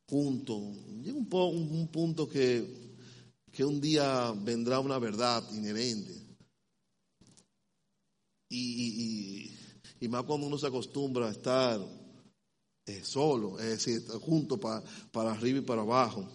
junto, 0.06 0.60
llega 1.02 1.16
un, 1.16 1.28
un 1.32 1.88
punto 1.88 2.28
que, 2.28 2.92
que 3.50 3.64
un 3.64 3.80
día 3.80 4.34
vendrá 4.36 4.80
una 4.80 4.98
verdad 4.98 5.42
inherente 5.52 6.23
y, 8.54 10.08
más 10.08 10.24
cuando 10.24 10.46
uno 10.46 10.58
se 10.58 10.66
acostumbra 10.66 11.28
a 11.28 11.30
estar 11.30 11.80
eh, 12.86 13.00
solo, 13.02 13.58
es 13.58 13.84
decir, 13.84 14.06
junto 14.20 14.58
para 14.58 15.32
arriba 15.32 15.58
y 15.58 15.62
para 15.62 15.82
abajo. 15.82 16.28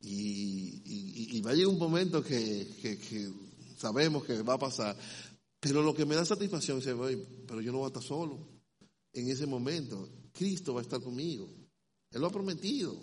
Y, 0.00 1.40
va 1.40 1.52
a 1.52 1.54
llegar 1.54 1.72
un 1.72 1.78
momento 1.78 2.22
que, 2.22 2.66
sabemos 3.76 4.24
que 4.24 4.42
va 4.42 4.54
a 4.54 4.58
pasar, 4.58 4.96
Pero 5.60 5.82
lo 5.82 5.94
que 5.94 6.04
me 6.04 6.14
da 6.14 6.24
satisfacción 6.24 6.78
es, 6.78 6.84
pero 7.46 7.60
yo 7.60 7.72
no 7.72 7.78
voy 7.78 7.86
a 7.86 7.88
estar 7.88 8.02
solo. 8.02 8.38
En 9.12 9.28
ese 9.28 9.46
momento, 9.46 10.08
Cristo 10.32 10.74
va 10.74 10.80
a 10.80 10.82
estar 10.82 11.00
conmigo. 11.00 11.48
Él 12.10 12.20
lo 12.20 12.26
ha 12.26 12.30
prometido. 12.30 12.96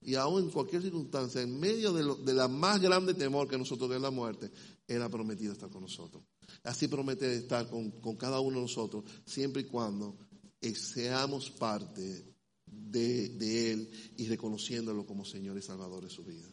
Y 0.00 0.14
aún 0.14 0.44
en 0.44 0.50
cualquier 0.50 0.82
circunstancia, 0.82 1.42
en 1.42 1.58
medio 1.58 1.92
de, 1.92 2.32
la 2.32 2.48
más 2.48 2.80
grande 2.80 3.14
temor 3.14 3.48
que 3.48 3.58
nosotros 3.58 3.90
de 3.90 3.98
la 3.98 4.10
muerte, 4.10 4.50
Él 4.86 5.02
ha 5.02 5.08
prometido 5.08 5.52
estar 5.52 5.68
con 5.68 5.82
nosotros. 5.82 6.22
Así 6.64 6.88
promete 6.88 7.34
estar 7.34 7.68
con, 7.68 7.90
cada 8.16 8.40
uno 8.40 8.56
de 8.56 8.62
nosotros, 8.62 9.04
siempre 9.24 9.62
y 9.62 9.64
cuando 9.66 10.16
eh, 10.60 10.74
seamos 10.74 11.50
parte 11.50 12.34
de, 12.66 13.28
de 13.30 13.72
Él 13.72 13.90
y 14.16 14.26
reconociéndolo 14.26 15.06
como 15.06 15.24
Señor 15.24 15.56
y 15.56 15.62
Salvador 15.62 16.04
de 16.04 16.10
su 16.10 16.24
vida. 16.24 16.48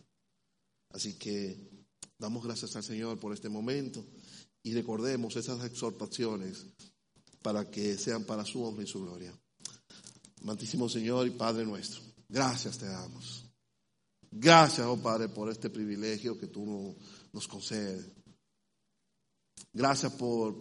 Así 0.91 1.15
que 1.15 1.85
damos 2.17 2.43
gracias 2.43 2.75
al 2.75 2.83
Señor 2.83 3.19
por 3.19 3.33
este 3.33 3.49
momento 3.49 4.05
y 4.63 4.73
recordemos 4.73 5.35
esas 5.35 5.63
exhortaciones 5.65 6.65
para 7.41 7.69
que 7.69 7.97
sean 7.97 8.23
para 8.23 8.45
su 8.45 8.63
honra 8.63 8.83
y 8.83 8.87
su 8.87 9.03
gloria. 9.03 9.37
Mantísimo 10.41 10.87
Señor 10.89 11.27
y 11.27 11.31
Padre 11.31 11.65
nuestro, 11.65 12.01
gracias 12.29 12.77
te 12.77 12.85
damos. 12.85 13.45
Gracias, 14.31 14.85
oh 14.85 14.97
Padre, 14.97 15.29
por 15.29 15.49
este 15.49 15.69
privilegio 15.69 16.37
que 16.37 16.47
tú 16.47 16.95
nos 17.31 17.47
concedes. 17.47 18.05
Gracias 19.73 20.13
por 20.13 20.55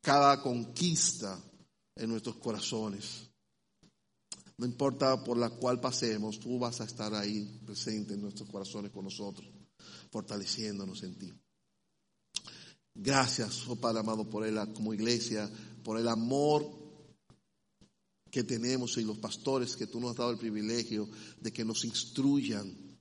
cada 0.00 0.42
conquista 0.42 1.40
en 1.96 2.10
nuestros 2.10 2.36
corazones. 2.36 3.28
No 4.58 4.66
importa 4.66 5.22
por 5.24 5.36
la 5.36 5.50
cual 5.50 5.80
pasemos, 5.80 6.38
tú 6.38 6.58
vas 6.58 6.80
a 6.80 6.84
estar 6.84 7.14
ahí 7.14 7.60
presente 7.64 8.14
en 8.14 8.22
nuestros 8.22 8.48
corazones 8.48 8.92
con 8.92 9.04
nosotros, 9.04 9.48
fortaleciéndonos 10.10 11.02
en 11.02 11.18
ti. 11.18 11.32
Gracias, 12.94 13.66
oh 13.68 13.76
Padre 13.76 14.00
amado, 14.00 14.28
por 14.28 14.46
él 14.46 14.58
como 14.74 14.92
iglesia, 14.92 15.50
por 15.82 15.98
el 15.98 16.06
amor 16.08 16.82
que 18.30 18.44
tenemos 18.44 18.96
y 18.96 19.04
los 19.04 19.18
pastores 19.18 19.76
que 19.76 19.86
tú 19.86 20.00
nos 20.00 20.12
has 20.12 20.16
dado 20.16 20.30
el 20.30 20.38
privilegio 20.38 21.08
de 21.40 21.52
que 21.52 21.64
nos 21.64 21.84
instruyan 21.84 22.91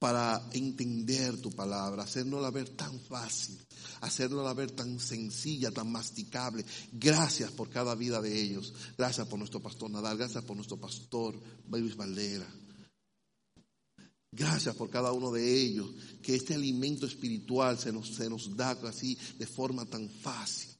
para 0.00 0.48
entender 0.52 1.36
tu 1.42 1.50
palabra, 1.50 2.04
hacernosla 2.04 2.50
ver 2.50 2.70
tan 2.70 2.98
fácil, 3.00 3.60
hacernosla 4.00 4.54
ver 4.54 4.70
tan 4.70 4.98
sencilla, 4.98 5.70
tan 5.70 5.92
masticable. 5.92 6.64
Gracias 6.90 7.52
por 7.52 7.68
cada 7.68 7.94
vida 7.94 8.22
de 8.22 8.40
ellos. 8.40 8.72
Gracias 8.96 9.28
por 9.28 9.38
nuestro 9.38 9.60
pastor 9.60 9.90
Nadal, 9.90 10.16
gracias 10.16 10.42
por 10.42 10.56
nuestro 10.56 10.78
pastor 10.78 11.38
Luis 11.68 11.94
Valdera. 11.94 12.50
Gracias 14.32 14.74
por 14.74 14.88
cada 14.88 15.12
uno 15.12 15.32
de 15.32 15.60
ellos, 15.60 15.90
que 16.22 16.34
este 16.34 16.54
alimento 16.54 17.04
espiritual 17.04 17.78
se 17.78 17.92
nos, 17.92 18.14
se 18.14 18.30
nos 18.30 18.56
da 18.56 18.70
así 18.70 19.18
de 19.38 19.46
forma 19.46 19.84
tan 19.84 20.08
fácil. 20.08 20.70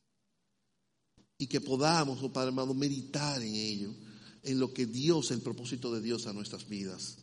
Y 1.37 1.47
que 1.47 1.61
podamos, 1.61 2.23
oh 2.23 2.33
Padre 2.33 2.49
hermano, 2.49 2.73
meditar 2.73 3.43
en 3.43 3.55
ello, 3.55 3.95
en 4.43 4.59
lo 4.59 4.73
que 4.73 4.87
Dios, 4.87 5.31
el 5.31 5.43
propósito 5.43 5.93
de 5.93 6.01
Dios 6.01 6.27
a 6.27 6.33
nuestras 6.33 6.66
vidas, 6.66 7.18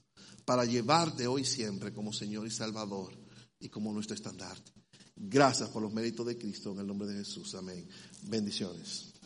para 0.48 0.64
llevarte 0.64 1.28
hoy 1.28 1.44
siempre 1.44 1.92
como 1.92 2.14
Señor 2.14 2.48
y 2.48 2.52
Salvador 2.52 3.14
y 3.60 3.68
como 3.68 3.92
nuestro 3.92 4.16
estandarte. 4.16 4.72
Gracias 5.14 5.68
por 5.68 5.82
los 5.82 5.92
méritos 5.92 6.26
de 6.26 6.38
Cristo 6.38 6.72
en 6.72 6.80
el 6.80 6.88
nombre 6.88 7.06
de 7.06 7.16
Jesús. 7.16 7.54
Amén. 7.56 7.86
Bendiciones. 8.30 9.17